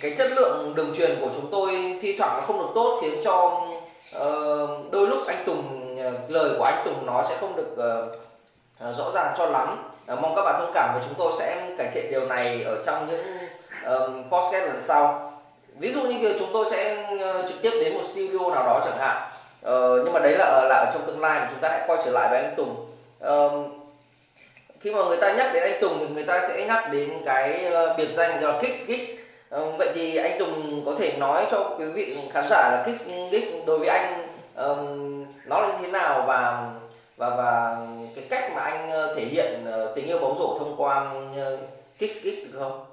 [0.02, 3.20] cái chất lượng đường truyền của chúng tôi thi thoảng nó không được tốt khiến
[3.24, 3.62] cho
[4.16, 8.27] uh, đôi lúc anh Tùng uh, lời của anh Tùng nó sẽ không được uh,
[8.80, 9.90] À, rõ ràng cho lắm.
[10.12, 12.82] Uh, mong các bạn thông cảm và chúng tôi sẽ cải thiện điều này ở
[12.86, 13.24] trong những
[13.84, 15.32] um, podcast lần sau.
[15.78, 18.98] Ví dụ như chúng tôi sẽ uh, trực tiếp đến một studio nào đó chẳng
[18.98, 19.30] hạn.
[19.66, 22.00] Uh, nhưng mà đấy là là ở trong tương lai mà chúng ta hãy quay
[22.04, 22.86] trở lại với anh Tùng.
[23.26, 23.78] Uh,
[24.80, 27.72] khi mà người ta nhắc đến anh Tùng thì người ta sẽ nhắc đến cái
[27.72, 29.08] uh, biệt danh là Kicks Kicks
[29.48, 33.08] ờ, vậy thì anh Tùng có thể nói cho quý vị khán giả là Kicks
[33.30, 36.70] Kicks đối với anh um, nó là như thế nào và
[37.18, 37.78] và và
[38.14, 40.94] cái cách mà anh ờ, thể hiện ờ, tình yêu bóng rổ thông qua
[41.36, 41.58] ờ,
[41.98, 42.84] kick kick được không?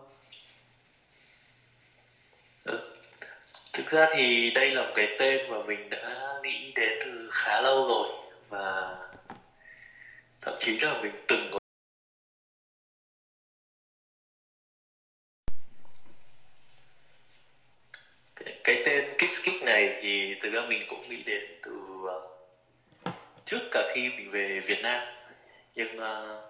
[3.74, 7.62] Thực ra thì đây là một cái tên mà mình đã nghĩ đến từ khá
[7.62, 8.10] lâu rồi
[8.50, 8.96] và
[10.42, 11.60] thậm chí là mình từng có
[18.64, 22.35] cái tên Kiss Kick này thì thực ra mình cũng nghĩ đến từ uh,
[23.46, 25.08] trước cả khi mình về Việt Nam.
[25.76, 26.44] Nhưng uh,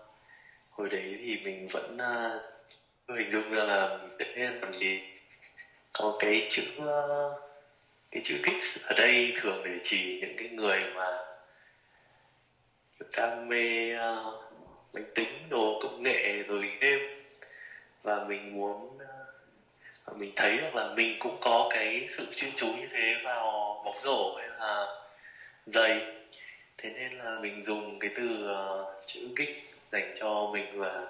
[0.72, 5.00] hồi đấy thì mình vẫn uh, hình dung ra là mình sẽ làm gì
[5.94, 7.42] có cái chữ uh,
[8.12, 11.18] cái chữ Kiss ở đây thường để chỉ những cái người mà
[13.18, 14.44] đam mê uh,
[14.94, 17.16] máy tính đồ công nghệ rồi game.
[18.04, 18.98] Và mình muốn
[20.06, 23.42] và mình thấy được là mình cũng có cái sự chuyên chú như thế vào
[23.86, 25.04] bóng rổ hay là
[25.66, 26.15] giày
[26.78, 31.08] thế nên là mình dùng cái từ uh, chữ kích dành cho mình và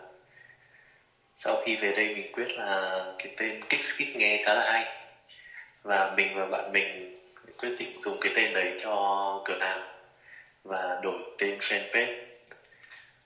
[1.35, 4.85] sau khi về đây mình quyết là cái tên kích kích nghe khá là hay.
[5.83, 7.19] Và mình và bạn mình
[7.57, 9.81] quyết định dùng cái tên đấy cho cửa hàng
[10.63, 12.25] và đổi tên fanpage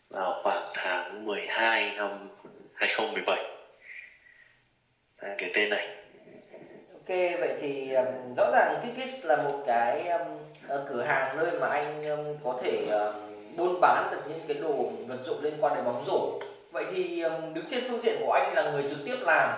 [0.09, 2.29] vào khoảng tháng 12 năm
[2.73, 3.59] 2017
[5.19, 5.98] À, cái tên này
[7.09, 8.05] ok vậy thì um,
[8.37, 10.27] rõ ràng Kikis là một cái um,
[10.89, 13.13] cửa hàng nơi mà anh um, có thể um,
[13.57, 14.73] buôn bán được những cái đồ
[15.07, 16.39] vật dụng liên quan đến bóng rổ.
[16.71, 19.49] Vậy thì um, đứng trên phương diện của anh là người trực tiếp làm.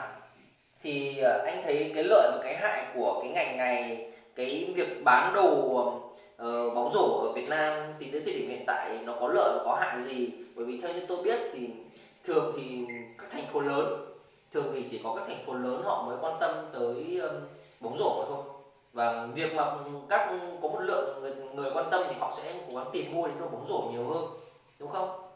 [0.84, 5.04] Thì uh, anh thấy cái lợi và cái hại của cái ngành này cái việc
[5.04, 9.16] bán đồ uh, bóng rổ ở Việt Nam thì đến thời điểm hiện tại nó
[9.20, 10.30] có lợi và có hại gì?
[10.56, 11.70] Bởi vì theo như tôi biết thì
[12.28, 12.86] thường thì
[13.18, 14.11] các thành phố lớn
[14.54, 17.22] thường thì chỉ có các thành phố lớn họ mới quan tâm tới
[17.80, 18.44] bóng rổ mà thôi.
[18.94, 19.64] Và việc mà
[20.10, 20.30] các
[20.62, 23.38] có một lượng người, người quan tâm thì họ sẽ cố gắng tìm mua đến
[23.40, 24.26] đồ bóng rổ nhiều hơn
[24.80, 25.28] đúng không?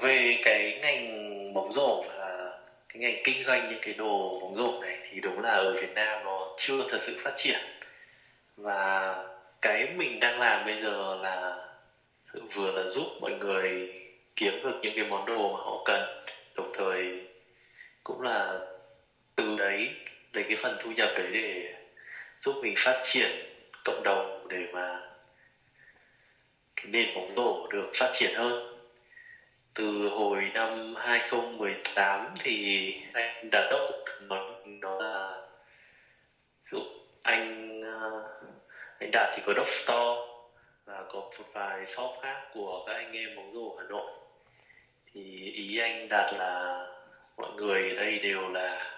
[0.00, 4.80] Về cái ngành bóng rổ và cái ngành kinh doanh những cái đồ bóng rổ
[4.80, 7.58] này thì đúng là ở Việt Nam nó chưa thật sự phát triển.
[8.56, 9.24] Và
[9.62, 11.65] cái mình đang làm bây giờ là
[12.32, 13.88] sự vừa là giúp mọi người
[14.36, 16.00] kiếm được những cái món đồ mà họ cần.
[16.54, 17.20] Đồng thời
[18.04, 18.60] cũng là
[19.36, 19.88] từ đấy,
[20.32, 21.74] lấy cái phần thu nhập đấy để
[22.40, 23.30] giúp mình phát triển
[23.84, 25.00] cộng đồng để mà
[26.76, 28.72] cái nền bóng rổ được phát triển hơn.
[29.74, 35.42] Từ hồi năm 2018 thì anh đã đốc nói nó là
[36.70, 36.80] dụ
[37.22, 38.22] anh ờ,
[39.00, 40.35] anh đạt thì có đốc store
[40.86, 44.10] và có một vài shop khác của các anh em bóng rổ Hà Nội.
[45.12, 46.86] Thì ý anh đạt là
[47.36, 48.92] mọi người ở đây đều là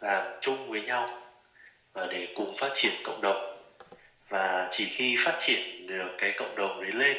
[0.00, 1.22] làm chung với nhau
[1.92, 3.54] và để cùng phát triển cộng đồng.
[4.28, 7.16] Và chỉ khi phát triển được cái cộng đồng đấy lên,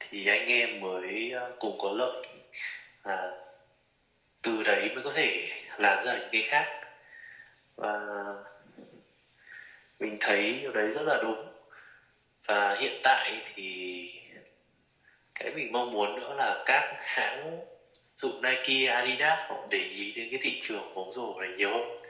[0.00, 2.26] thì anh em mới ờ, cùng có lợi.
[3.02, 3.32] Và
[4.42, 6.66] từ đấy mới có thể làm ra những cái khác.
[7.76, 7.98] Và
[9.98, 11.48] mình thấy điều đấy rất là đúng.
[12.46, 14.08] Và hiện tại thì
[15.34, 17.60] cái mình mong muốn nữa là các hãng
[18.16, 22.02] dụng Nike, Adidas họ để ý đến cái thị trường bóng rổ này nhiều hơn.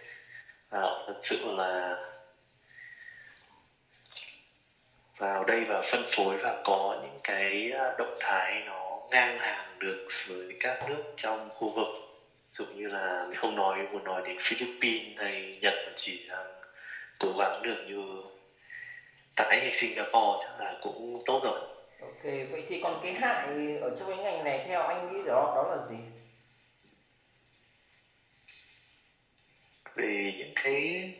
[0.70, 1.96] Và họ thật sự là
[5.18, 9.66] vào đây và phân phối và có những cái à, động thái nó ngang hàng
[9.78, 11.88] được với các nước trong khu vực.
[12.52, 16.44] Dụ như là mình không nói muốn nói đến Philippines hay Nhật mà chỉ là
[17.18, 18.22] cố gắng được như
[19.36, 21.60] tại Singapore chắc là cũng tốt rồi.
[22.00, 25.52] Ok vậy thì còn cái hại ở trong cái ngành này theo anh nghĩ đó
[25.56, 25.96] đó là gì?
[29.94, 31.12] Về những cái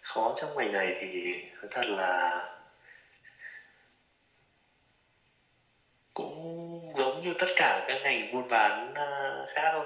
[0.00, 1.34] khó trong ngành này thì
[1.70, 2.44] thật là
[6.14, 9.84] cũng giống như tất cả các ngành buôn bán à, khác thôi.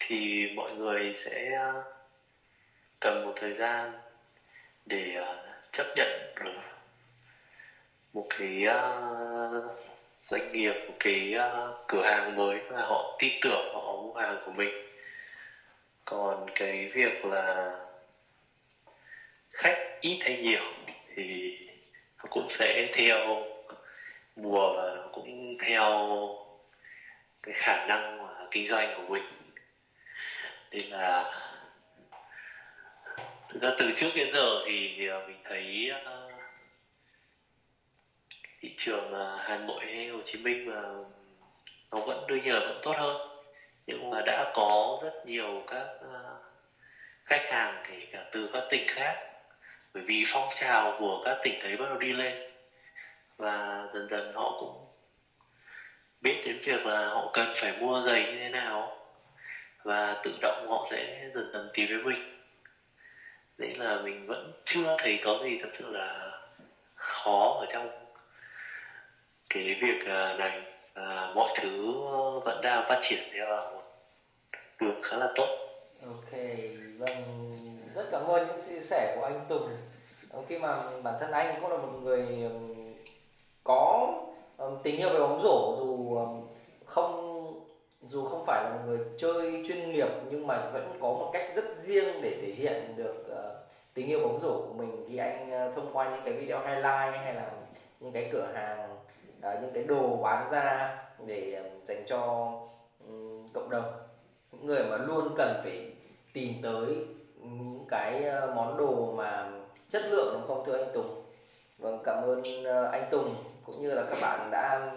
[0.00, 1.72] Thì mọi người sẽ à,
[3.00, 3.92] cần một thời gian
[4.86, 5.38] để ờ,
[5.70, 6.08] chấp nhận
[6.40, 6.52] được
[8.12, 9.70] một cái ờ,
[10.20, 14.38] doanh nghiệp, một cái ờ, cửa hàng mới và họ tin tưởng họ mua hàng
[14.40, 14.70] của mình.
[16.04, 17.70] Còn cái việc là
[19.50, 20.62] khách ít hay nhiều
[21.14, 21.52] thì
[22.18, 23.46] nó cũng sẽ theo
[24.36, 25.90] mùa và cũng theo
[27.42, 29.24] cái khả năng mà kinh doanh của mình.
[30.70, 31.24] Nên là
[33.48, 36.00] thực ra từ trước đến giờ thì à, mình thấy à,
[38.60, 40.82] thị trường à, Hà Nội hay Hồ Chí Minh mà
[41.92, 43.16] nó vẫn đương nhiên là vẫn tốt hơn.
[43.86, 45.86] Nhưng mà đã có rất nhiều các
[47.24, 49.14] khách hàng kể cả từ các tỉnh khác,
[49.94, 52.36] bởi vì phong trào của các tỉnh ấy bắt đầu đi lên.
[53.36, 54.86] Và dần dần họ cũng
[56.20, 58.92] biết đến việc là họ cần phải mua giày như thế nào.
[59.84, 62.35] Và tự động họ sẽ dần dần tìm đến mình
[63.58, 66.40] đấy là mình vẫn chưa thấy có gì thật sự là
[66.94, 67.88] khó ở trong
[69.50, 70.62] cái việc à, này.
[70.94, 71.92] À, mọi thứ
[72.44, 73.82] vẫn đang phát triển theo một
[74.80, 75.48] đường khá là tốt.
[76.06, 76.40] Ok
[76.98, 77.16] vâng.
[77.94, 79.68] Rất cảm ơn những chia sẻ của anh Tùng.
[80.30, 82.26] Ờ, khi mà bản thân anh cũng là một người
[83.64, 84.12] có
[84.82, 86.18] tình yêu về bóng rổ dù
[86.86, 87.35] không
[88.08, 91.50] dù không phải là một người chơi chuyên nghiệp nhưng mà vẫn có một cách
[91.54, 93.56] rất riêng để thể hiện được uh,
[93.94, 95.06] tình yêu bóng rổ của mình.
[95.08, 97.50] Thì anh uh, thông qua những cái video highlight hay là
[98.00, 98.96] những cái cửa hàng
[99.38, 102.52] uh, những cái đồ bán ra để um, dành cho
[103.08, 103.92] um, cộng đồng.
[104.52, 105.90] Những người mà luôn cần phải
[106.32, 106.86] tìm tới
[107.40, 109.50] những cái món đồ mà
[109.88, 111.22] chất lượng đúng không thưa anh Tùng?
[111.78, 112.42] Vâng cảm ơn
[112.92, 113.34] anh Tùng
[113.64, 114.92] cũng như là các bạn đã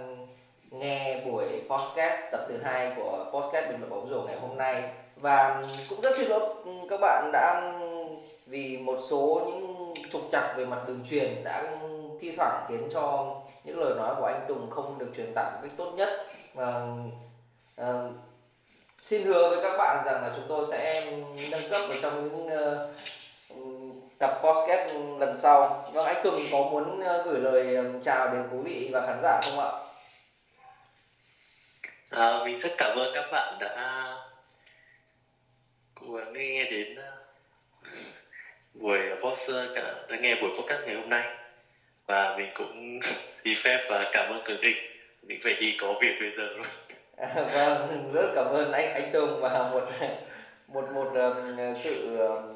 [0.71, 4.91] nghe buổi podcast tập thứ hai của podcast bình luận bóng rổ ngày hôm nay.
[5.15, 6.39] Và cũng rất xin lỗi
[6.89, 7.73] các bạn đã
[8.45, 11.63] vì một số những trục trặc về mặt đường truyền đã
[12.19, 15.59] thi thoảng khiến cho những lời nói của anh Tùng không được truyền tải một
[15.61, 16.09] cách tốt nhất.
[16.53, 16.83] Và
[17.81, 18.11] uh,
[19.01, 21.11] xin hứa với các bạn rằng là chúng tôi sẽ
[21.51, 22.95] nâng cấp ở trong những uh,
[24.17, 25.83] tập podcast lần sau.
[25.93, 29.39] Vâng anh Tùng có muốn ờ, gửi lời chào đến quý vị và khán giả
[29.43, 29.71] không ạ?
[32.09, 34.05] À, mình rất cảm ơn các bạn đã
[35.95, 37.11] cố gắng nghe đến à,
[38.73, 41.23] buổi podcast à, đã nghe buổi podcast ngày hôm nay.
[42.07, 42.99] Và mình cũng
[43.43, 44.77] đi phép và cảm ơn cường định
[45.23, 46.65] mình phải đi có việc bây giờ luôn.
[47.17, 49.83] À, vâng rất cảm ơn anh anh Tùng và một
[50.67, 52.55] một một um, sự um,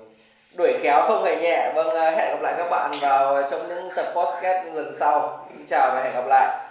[0.57, 1.71] đuổi khéo không hề nhẹ.
[1.75, 5.47] Vâng à, hẹn gặp lại các bạn vào trong những tập podcast lần sau.
[5.53, 6.62] Xin chào và hẹn gặp lại.